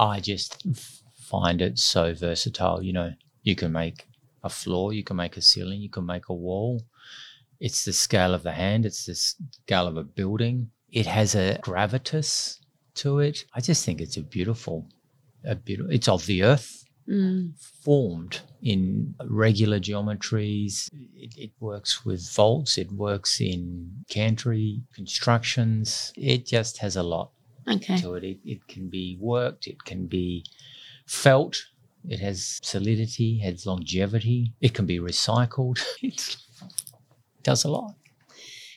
I 0.00 0.18
just 0.20 0.66
find 1.14 1.60
it 1.60 1.78
so 1.78 2.14
versatile. 2.14 2.82
You 2.82 2.92
know, 2.94 3.12
you 3.42 3.54
can 3.54 3.70
make 3.72 4.06
a 4.42 4.48
floor, 4.48 4.92
you 4.94 5.04
can 5.04 5.16
make 5.16 5.36
a 5.36 5.42
ceiling, 5.42 5.80
you 5.82 5.90
can 5.90 6.06
make 6.06 6.28
a 6.30 6.34
wall. 6.34 6.82
It's 7.60 7.84
the 7.84 7.92
scale 7.92 8.32
of 8.32 8.42
the 8.42 8.52
hand, 8.52 8.86
it's 8.86 9.04
the 9.04 9.14
scale 9.14 9.86
of 9.86 9.98
a 9.98 10.02
building. 10.02 10.70
It 10.90 11.06
has 11.06 11.34
a 11.34 11.58
gravitas 11.62 12.58
to 12.94 13.18
it. 13.18 13.44
I 13.54 13.60
just 13.60 13.84
think 13.84 14.00
it's 14.00 14.16
a 14.16 14.22
beautiful, 14.22 14.88
a 15.44 15.54
beautiful. 15.54 15.92
It's 15.92 16.08
of 16.08 16.24
the 16.26 16.42
earth, 16.42 16.76
Mm. 17.08 17.58
formed 17.82 18.40
in 18.62 19.14
regular 19.24 19.80
geometries. 19.80 20.88
It, 21.16 21.34
it 21.36 21.50
works 21.58 22.04
with 22.04 22.22
vaults. 22.30 22.78
It 22.78 22.92
works 22.92 23.40
in 23.40 24.04
cantry 24.08 24.82
constructions. 24.94 26.12
It 26.16 26.46
just 26.46 26.78
has 26.78 26.94
a 26.96 27.02
lot 27.02 27.32
Okay. 27.68 27.98
to 27.98 28.14
it. 28.14 28.38
it. 28.44 28.66
Can 28.68 28.88
be 28.88 29.16
worked, 29.20 29.66
it 29.66 29.84
can 29.84 30.06
be 30.06 30.44
felt, 31.06 31.62
it 32.08 32.20
has 32.20 32.60
solidity, 32.62 33.38
has 33.38 33.66
longevity, 33.66 34.52
it 34.60 34.74
can 34.74 34.86
be 34.86 34.98
recycled. 34.98 35.80
It 36.02 36.36
does 37.42 37.64
a 37.64 37.70
lot. 37.70 37.94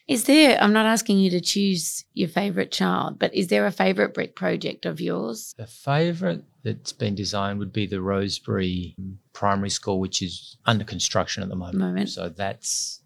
Is 0.07 0.25
there, 0.25 0.57
I'm 0.61 0.73
not 0.73 0.85
asking 0.85 1.19
you 1.19 1.29
to 1.31 1.39
choose 1.39 2.03
your 2.13 2.27
favorite 2.27 2.71
child, 2.71 3.19
but 3.19 3.33
is 3.33 3.47
there 3.47 3.65
a 3.65 3.71
favorite 3.71 4.13
brick 4.13 4.35
project 4.35 4.85
of 4.85 4.99
yours? 4.99 5.53
The 5.57 5.67
favourite 5.67 6.43
that's 6.63 6.91
been 6.91 7.15
designed 7.15 7.59
would 7.59 7.71
be 7.71 7.85
the 7.85 8.01
Rosebery 8.01 8.95
Primary 9.31 9.69
School, 9.69 9.99
which 10.01 10.21
is 10.21 10.57
under 10.65 10.83
construction 10.83 11.41
at 11.41 11.49
the 11.49 11.55
moment. 11.55 11.77
Moment. 11.77 12.09
So 12.09 12.27
that's 12.29 13.01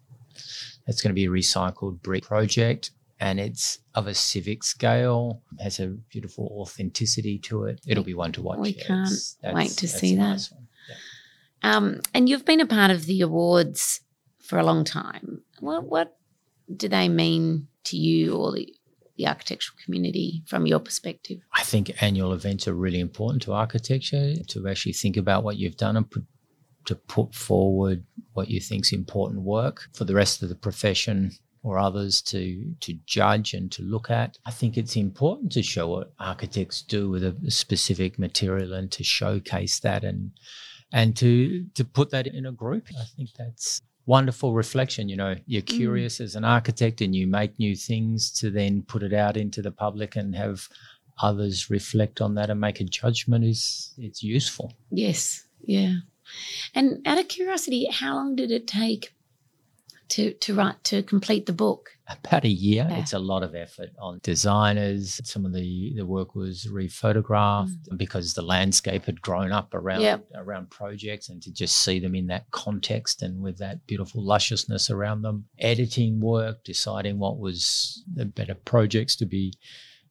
that's 0.86 1.00
going 1.00 1.10
to 1.10 1.14
be 1.14 1.26
a 1.26 1.30
recycled 1.30 2.02
brick 2.02 2.24
project, 2.24 2.90
and 3.20 3.40
it's 3.40 3.78
of 3.94 4.06
a 4.06 4.14
civic 4.14 4.62
scale. 4.62 5.42
Has 5.60 5.80
a 5.80 5.88
beautiful 5.88 6.56
authenticity 6.60 7.38
to 7.40 7.64
it. 7.64 7.80
It'll 7.86 8.04
be 8.04 8.14
one 8.14 8.32
to 8.32 8.42
watch. 8.42 8.58
We 8.58 8.70
yeah. 8.70 8.84
can't 8.86 9.54
wait 9.54 9.70
to 9.70 9.88
see 9.88 10.14
that. 10.16 10.20
nice. 10.20 10.52
Yeah. 10.88 10.96
Um, 11.62 12.00
and 12.14 12.28
you've 12.28 12.44
been 12.44 12.60
a 12.60 12.66
part 12.66 12.90
of 12.90 13.06
the 13.06 13.20
awards 13.20 14.00
for 14.40 14.58
a 14.58 14.64
long 14.64 14.84
time. 14.84 15.42
What, 15.60 15.84
what 15.84 16.16
do 16.74 16.88
they 16.88 17.08
mean 17.08 17.68
to 17.84 17.96
you 17.96 18.36
or 18.36 18.52
the, 18.52 18.72
the 19.16 19.26
architectural 19.26 19.76
community 19.84 20.42
from 20.46 20.66
your 20.66 20.78
perspective? 20.78 21.40
I 21.54 21.62
think 21.62 22.00
annual 22.00 22.32
events 22.32 22.68
are 22.68 22.74
really 22.74 23.00
important 23.00 23.42
to 23.42 23.52
architecture 23.52 24.34
to 24.36 24.68
actually 24.68 24.92
think 24.92 25.16
about 25.16 25.44
what 25.44 25.56
you've 25.56 25.76
done 25.76 25.96
and 25.96 26.08
put, 26.08 26.24
to 26.86 26.94
put 26.94 27.34
forward 27.34 28.04
what 28.34 28.48
you 28.48 28.60
think's 28.60 28.92
important 28.92 29.42
work 29.42 29.88
for 29.92 30.04
the 30.04 30.14
rest 30.14 30.42
of 30.42 30.48
the 30.48 30.54
profession 30.54 31.32
or 31.62 31.78
others 31.78 32.22
to 32.22 32.74
to 32.80 32.94
judge 33.06 33.54
and 33.54 33.70
to 33.72 33.82
look 33.82 34.10
at. 34.10 34.38
I 34.46 34.50
think 34.50 34.76
it's 34.76 34.96
important 34.96 35.52
to 35.52 35.62
show 35.62 35.88
what 35.88 36.12
architects 36.18 36.82
do 36.82 37.10
with 37.10 37.24
a 37.24 37.36
specific 37.50 38.18
material 38.18 38.72
and 38.72 38.90
to 38.92 39.04
showcase 39.04 39.80
that 39.80 40.04
and 40.04 40.32
and 40.92 41.16
to 41.16 41.64
to 41.74 41.84
put 41.84 42.10
that 42.10 42.26
in 42.26 42.46
a 42.46 42.52
group. 42.52 42.86
I 42.98 43.04
think 43.16 43.30
that's 43.36 43.82
wonderful 44.06 44.54
reflection. 44.54 45.08
You 45.08 45.16
know, 45.16 45.36
you're 45.46 45.62
mm. 45.62 45.66
curious 45.66 46.20
as 46.20 46.34
an 46.34 46.44
architect 46.44 47.00
and 47.00 47.14
you 47.14 47.26
make 47.26 47.58
new 47.58 47.76
things 47.76 48.32
to 48.40 48.50
then 48.50 48.82
put 48.82 49.02
it 49.02 49.12
out 49.12 49.36
into 49.36 49.62
the 49.62 49.70
public 49.70 50.16
and 50.16 50.34
have 50.34 50.68
others 51.20 51.68
reflect 51.68 52.20
on 52.20 52.34
that 52.36 52.48
and 52.50 52.60
make 52.60 52.80
a 52.80 52.84
judgment 52.84 53.44
is 53.44 53.92
it's 53.98 54.22
useful. 54.22 54.72
Yes, 54.90 55.46
yeah. 55.60 55.96
And 56.74 57.06
out 57.06 57.18
of 57.18 57.28
curiosity, 57.28 57.88
how 57.90 58.14
long 58.14 58.36
did 58.36 58.50
it 58.50 58.66
take 58.66 59.14
to 60.10 60.32
to 60.32 60.54
write 60.54 60.82
to 60.84 61.02
complete 61.02 61.46
the 61.46 61.52
book? 61.52 61.90
About 62.08 62.44
a 62.44 62.48
year. 62.48 62.86
Yeah. 62.88 62.98
It's 62.98 63.12
a 63.12 63.18
lot 63.18 63.42
of 63.42 63.54
effort 63.54 63.90
on 63.98 64.20
designers. 64.22 65.20
Some 65.24 65.44
of 65.44 65.52
the, 65.52 65.92
the 65.94 66.06
work 66.06 66.34
was 66.34 66.66
rephotographed 66.66 67.88
mm. 67.88 67.98
because 67.98 68.32
the 68.32 68.42
landscape 68.42 69.04
had 69.04 69.20
grown 69.20 69.52
up 69.52 69.74
around 69.74 70.00
Yep. 70.00 70.28
around 70.34 70.70
projects 70.70 71.28
and 71.28 71.42
to 71.42 71.52
just 71.52 71.84
see 71.84 71.98
them 71.98 72.14
in 72.14 72.26
that 72.28 72.50
context 72.50 73.22
and 73.22 73.42
with 73.42 73.58
that 73.58 73.86
beautiful 73.86 74.24
lusciousness 74.24 74.88
around 74.88 75.22
them. 75.22 75.44
Editing 75.58 76.20
work, 76.20 76.64
deciding 76.64 77.18
what 77.18 77.38
was 77.38 78.02
the 78.14 78.24
better 78.24 78.54
projects 78.54 79.14
to 79.16 79.26
be 79.26 79.52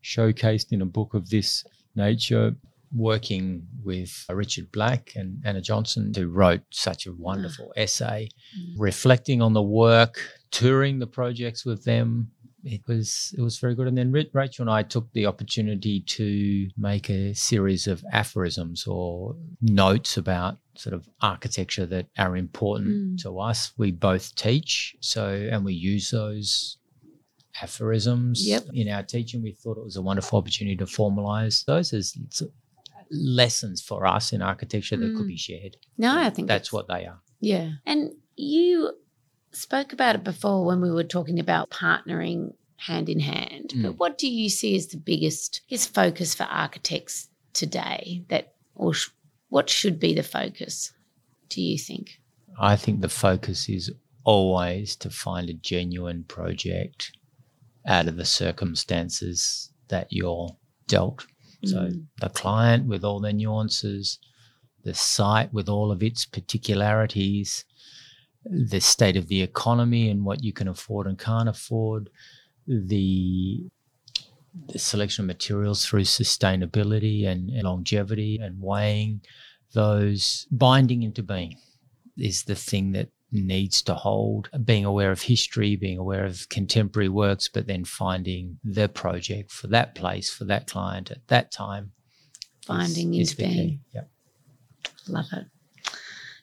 showcased 0.04 0.72
in 0.72 0.82
a 0.82 0.86
book 0.86 1.14
of 1.14 1.30
this 1.30 1.66
nature. 1.96 2.56
Working 2.96 3.68
with 3.84 4.26
Richard 4.30 4.72
Black 4.72 5.12
and 5.16 5.42
Anna 5.46 5.62
Johnson, 5.62 6.14
who 6.16 6.28
wrote 6.28 6.62
such 6.72 7.06
a 7.06 7.12
wonderful 7.14 7.74
essay 7.76 8.30
reflecting 8.78 9.42
on 9.42 9.54
the 9.54 9.62
work, 9.62 10.20
touring 10.52 11.00
the 11.00 11.08
projects 11.08 11.66
with 11.66 11.84
them. 11.84 12.32
It 12.64 12.82
was 12.88 13.34
it 13.38 13.42
was 13.42 13.60
very 13.60 13.76
good. 13.76 13.88
And 13.88 13.98
then 13.98 14.12
Rachel 14.12 14.64
and 14.64 14.70
I 14.70 14.84
took 14.84 15.12
the 15.14 15.26
opportunity 15.26 16.02
to 16.02 16.70
make 16.78 17.10
a 17.10 17.34
series 17.34 17.88
of 17.88 18.04
aphorisms 18.12 18.86
or 18.88 19.36
notes 19.62 20.18
about 20.18 20.58
sort 20.76 20.94
of 20.94 21.08
architecture 21.22 21.86
that 21.86 22.08
are 22.18 22.36
important 22.36 22.88
Mm. 22.90 23.22
to 23.24 23.40
us. 23.40 23.72
We 23.78 23.92
both 23.92 24.36
teach, 24.36 24.96
so 25.02 25.30
and 25.52 25.64
we 25.66 25.74
use 25.74 26.12
those 26.12 26.78
aphorisms 27.62 28.46
Yep. 28.48 28.68
in 28.74 28.88
our 28.90 29.04
teaching. 29.04 29.42
We 29.42 29.52
thought 29.54 29.78
it 29.78 29.84
was 29.84 29.96
a 29.96 30.02
wonderful 30.02 30.38
opportunity 30.40 30.76
to 30.78 30.86
formalize 30.86 31.66
those 31.66 31.94
as 31.94 32.14
lessons 33.12 33.82
for 33.82 34.06
us 34.06 34.32
in 34.34 34.42
architecture 34.42 34.98
that 34.98 35.06
Mm. 35.14 35.18
could 35.18 35.28
be 35.28 35.38
shared. 35.38 35.78
No, 35.98 36.18
I 36.18 36.30
think 36.30 36.48
that's 36.48 36.72
what 36.74 36.88
they 36.88 37.06
are. 37.06 37.22
Yeah. 37.40 37.74
And 37.86 38.12
you 38.36 38.92
spoke 39.52 39.94
about 39.94 40.16
it 40.16 40.24
before 40.24 40.66
when 40.66 40.82
we 40.82 40.92
were 40.92 41.04
talking 41.04 41.40
about 41.40 41.70
partnering 41.70 42.54
hand 42.78 43.10
in 43.10 43.20
hand. 43.20 43.70
Mm. 43.76 43.84
But 43.84 43.98
what 43.98 44.18
do 44.18 44.28
you 44.30 44.50
see 44.50 44.76
as 44.76 44.88
the 44.88 44.98
biggest 44.98 45.62
I 45.68 45.70
guess, 45.72 45.86
focus 45.88 46.36
for 46.36 46.44
architects 46.44 47.30
today 47.54 48.24
that 48.30 48.54
or 48.76 48.94
sh- 48.94 49.10
what 49.50 49.70
should 49.70 50.00
be 50.00 50.14
the 50.14 50.24
focus 50.24 50.92
do 51.50 51.62
you 51.62 51.78
think? 51.78 52.20
I 52.60 52.76
think 52.76 53.02
the 53.02 53.10
focus 53.10 53.68
is 53.70 53.92
always 54.24 54.96
to 54.98 55.10
find 55.10 55.50
a 55.50 55.54
genuine 55.54 56.24
project 56.26 57.14
out 57.86 58.08
of 58.08 58.18
the 58.18 58.26
circumstances 58.26 59.72
that 59.88 60.08
you're 60.12 60.56
dealt. 60.88 61.26
So 61.66 61.88
Mm. 61.88 62.06
the 62.22 62.30
client 62.30 62.86
with 62.88 63.04
all 63.04 63.20
their 63.20 63.34
nuances, 63.34 64.20
the 64.84 64.94
site 64.94 65.52
with 65.54 65.68
all 65.68 65.92
of 65.92 66.04
its 66.04 66.26
particularities, 66.26 67.66
the 68.46 68.80
state 68.80 69.18
of 69.18 69.28
the 69.28 69.42
economy 69.42 70.10
and 70.10 70.24
what 70.24 70.44
you 70.44 70.54
can 70.54 70.68
afford 70.68 71.08
and 71.08 71.18
can't 71.18 71.50
afford, 71.50 72.10
the 72.68 73.66
the 74.70 74.80
selection 74.80 75.24
of 75.24 75.28
materials 75.28 75.86
through 75.86 76.02
sustainability 76.02 77.28
and, 77.28 77.52
and 77.52 77.64
longevity 77.64 78.40
and 78.42 78.60
weighing 78.60 79.22
those 79.74 80.48
binding 80.50 81.04
into 81.04 81.22
being 81.22 81.56
is 82.18 82.44
the 82.44 82.56
thing 82.56 82.92
that 82.94 83.10
needs 83.32 83.82
to 83.82 83.94
hold 83.94 84.50
being 84.64 84.86
aware 84.86 85.12
of 85.12 85.22
history 85.24 85.76
being 85.76 85.98
aware 85.98 86.26
of 86.26 86.48
contemporary 86.50 87.10
works 87.10 87.50
but 87.50 87.68
then 87.68 87.84
finding 87.84 88.58
the 88.64 88.88
project 88.88 89.52
for 89.52 89.68
that 89.68 89.94
place 89.96 90.30
for 90.30 90.46
that 90.46 90.66
client 90.68 91.12
at 91.12 91.28
that 91.28 91.52
time 91.52 91.92
Finding 92.68 93.14
is 93.14 93.32
into 93.32 93.44
being. 93.44 93.80
Yep. 93.94 94.10
Love 95.08 95.26
it. 95.32 95.46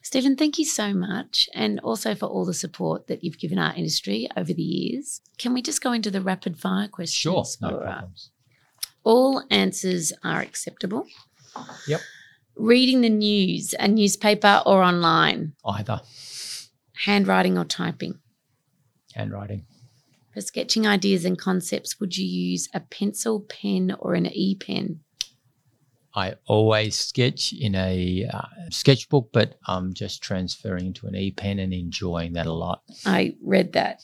Stephen, 0.01 0.35
thank 0.35 0.57
you 0.57 0.65
so 0.65 0.91
much. 0.93 1.47
And 1.53 1.79
also 1.81 2.15
for 2.15 2.25
all 2.25 2.45
the 2.45 2.53
support 2.53 3.07
that 3.07 3.23
you've 3.23 3.37
given 3.37 3.59
our 3.59 3.73
industry 3.75 4.27
over 4.35 4.51
the 4.51 4.61
years. 4.61 5.21
Can 5.37 5.53
we 5.53 5.61
just 5.61 5.81
go 5.81 5.91
into 5.91 6.09
the 6.09 6.21
rapid 6.21 6.57
fire 6.57 6.87
questions? 6.87 7.13
sure 7.15 7.45
no 7.61 7.75
All 7.75 7.83
right. 7.83 7.91
problems 7.93 8.31
All 9.03 9.43
answers 9.51 10.13
are 10.23 10.41
acceptable. 10.41 11.05
Yep. 11.87 12.01
Reading 12.55 13.01
the 13.01 13.09
news, 13.09 13.75
a 13.79 13.87
newspaper 13.87 14.63
or 14.65 14.81
online, 14.81 15.53
either 15.65 16.01
handwriting 17.05 17.57
or 17.57 17.65
typing, 17.65 18.19
handwriting 19.13 19.65
For 20.33 20.41
sketching 20.41 20.85
ideas 20.87 21.25
and 21.25 21.37
concepts, 21.37 21.99
would 21.99 22.17
you 22.17 22.25
use 22.25 22.69
a 22.73 22.79
pencil, 22.79 23.41
pen, 23.41 23.95
or 23.99 24.13
an 24.15 24.25
e 24.27 24.55
pen? 24.55 25.01
I 26.17 26.35
always 26.47 26.97
sketch 26.97 27.51
in 27.51 27.75
a 27.75 28.25
uh, 28.33 28.41
sketchbook, 28.69 29.31
but 29.33 29.57
I'm 29.67 29.93
just 29.93 30.21
transferring 30.23 30.93
to 30.93 31.07
an 31.07 31.15
e 31.15 31.31
pen 31.31 31.59
and 31.59 31.73
enjoying 31.73 32.33
that 32.33 32.45
a 32.47 32.53
lot. 32.53 32.83
I 33.05 33.35
read 33.43 33.73
that. 33.73 34.01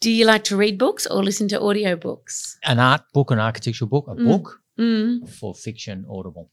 Do 0.00 0.10
you 0.10 0.24
like 0.26 0.44
to 0.44 0.56
read 0.56 0.78
books 0.78 1.06
or 1.06 1.22
listen 1.22 1.48
to 1.48 1.58
audiobooks? 1.58 2.56
An 2.64 2.78
art 2.78 3.02
book, 3.14 3.30
an 3.30 3.38
architectural 3.38 3.88
book, 3.88 4.06
a 4.08 4.14
Mm. 4.14 4.24
book 4.24 4.60
Mm. 4.78 5.28
for 5.28 5.54
fiction, 5.54 6.04
audible. 6.08 6.50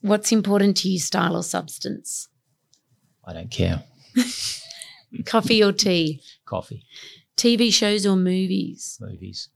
What's 0.00 0.32
important 0.32 0.78
to 0.78 0.88
you, 0.88 0.98
style 0.98 1.36
or 1.36 1.42
substance? 1.42 2.28
I 3.24 3.32
don't 3.32 3.50
care. 3.50 3.84
Coffee 5.24 5.62
or 5.62 5.72
tea? 5.72 6.20
Coffee, 6.44 6.84
TV 7.36 7.72
shows 7.72 8.06
or 8.06 8.16
movies? 8.16 8.98
movies, 9.00 9.48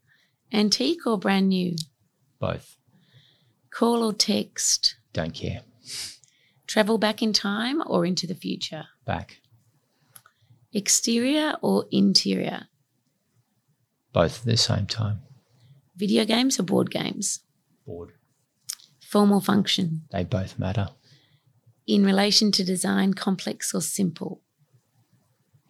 Antique 0.52 1.06
or 1.06 1.18
brand 1.18 1.48
new? 1.48 1.76
both. 2.38 2.76
Call 3.70 4.04
or 4.04 4.12
text? 4.12 4.96
Don't 5.12 5.34
care. 5.34 5.62
Travel 6.66 6.98
back 6.98 7.22
in 7.22 7.32
time 7.32 7.82
or 7.86 8.04
into 8.06 8.26
the 8.26 8.34
future? 8.34 8.84
Back. 9.04 9.38
Exterior 10.72 11.54
or 11.62 11.86
interior? 11.90 12.68
Both 14.12 14.40
at 14.40 14.44
the 14.46 14.56
same 14.56 14.86
time. 14.86 15.20
Video 15.96 16.24
games 16.24 16.58
or 16.60 16.64
board 16.64 16.90
games? 16.90 17.40
Board. 17.86 18.12
Form 19.00 19.32
or 19.32 19.40
function? 19.40 20.02
They 20.10 20.24
both 20.24 20.58
matter. 20.58 20.88
In 21.86 22.04
relation 22.04 22.50
to 22.52 22.64
design, 22.64 23.14
complex 23.14 23.74
or 23.74 23.80
simple? 23.80 24.40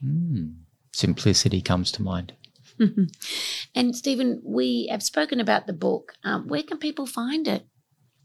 Mm. 0.04 0.54
Simplicity 0.92 1.60
comes 1.60 1.90
to 1.92 2.02
mind. 2.02 2.34
and 3.74 3.96
Stephen, 3.96 4.40
we 4.44 4.88
have 4.90 5.02
spoken 5.02 5.40
about 5.40 5.66
the 5.66 5.72
book. 5.72 6.12
Um, 6.24 6.46
where 6.48 6.62
can 6.62 6.78
people 6.78 7.06
find 7.06 7.48
it? 7.48 7.66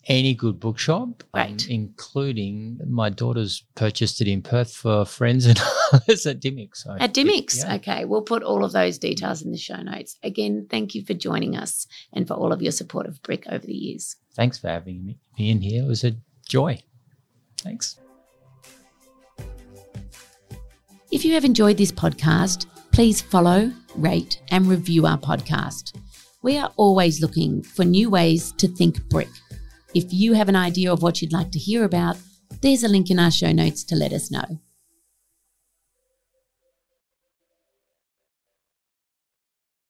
Any 0.08 0.34
good 0.34 0.60
bookshop, 0.60 1.24
um, 1.34 1.40
Right. 1.42 1.68
including 1.70 2.80
my 2.88 3.10
daughter's 3.10 3.64
purchased 3.76 4.22
it 4.22 4.28
in 4.28 4.42
Perth 4.42 4.72
for 4.74 5.04
friends 5.06 5.46
and 5.46 5.60
others 5.94 6.26
at 6.26 6.40
Dymock. 6.40 6.76
So 6.76 6.96
At 7.00 7.14
Dymocks. 7.14 7.58
Yeah. 7.58 7.76
Okay, 7.76 8.06
we'll 8.06 8.22
put 8.22 8.42
all 8.42 8.64
of 8.64 8.72
those 8.72 8.98
details 8.98 9.42
in 9.42 9.52
the 9.52 9.58
show 9.58 9.82
notes. 9.82 10.18
Again, 10.24 10.68
thank 10.70 10.96
you 10.96 11.04
for 11.04 11.14
joining 11.14 11.56
us 11.58 11.86
and 12.14 12.28
for 12.28 12.34
all 12.36 12.54
of 12.54 12.62
your 12.62 12.72
support 12.72 13.08
of 13.08 13.22
Brick 13.24 13.46
over 13.50 13.66
the 13.66 13.74
years. 13.74 14.16
Thanks 14.36 14.58
for 14.58 14.70
having 14.70 15.06
me 15.06 15.18
me 15.38 15.50
in 15.52 15.62
here. 15.62 15.84
It 15.84 15.88
was 15.88 16.04
a 16.04 16.16
joy. 16.48 16.82
Thanks. 17.62 18.00
If 21.12 21.26
you 21.26 21.34
have 21.34 21.46
enjoyed 21.46 21.78
this 21.78 21.92
podcast, 21.92 22.68
please 22.92 23.22
follow, 23.22 23.72
rate, 23.96 24.42
and 24.52 24.68
review 24.68 25.06
our 25.06 25.18
podcast. 25.18 25.98
We 26.42 26.58
are 26.58 26.72
always 26.78 27.22
looking 27.22 27.64
for 27.64 27.84
new 27.84 28.10
ways 28.10 28.52
to 28.54 28.68
think 28.68 29.04
brick. 29.10 29.30
If 29.96 30.14
you 30.14 30.34
have 30.34 30.50
an 30.50 30.56
idea 30.56 30.94
of 30.94 31.02
what 31.02 31.22
you'd 31.22 31.34
like 31.34 31.52
to 31.52 31.60
hear 31.60 31.84
about, 31.84 32.18
there's 32.62 32.84
a 32.84 32.88
link 32.88 33.10
in 33.10 33.20
our 33.20 33.32
show 33.32 33.52
notes 33.52 33.84
to 33.86 33.96
let 33.96 34.14
us 34.14 34.30
know. 34.30 34.60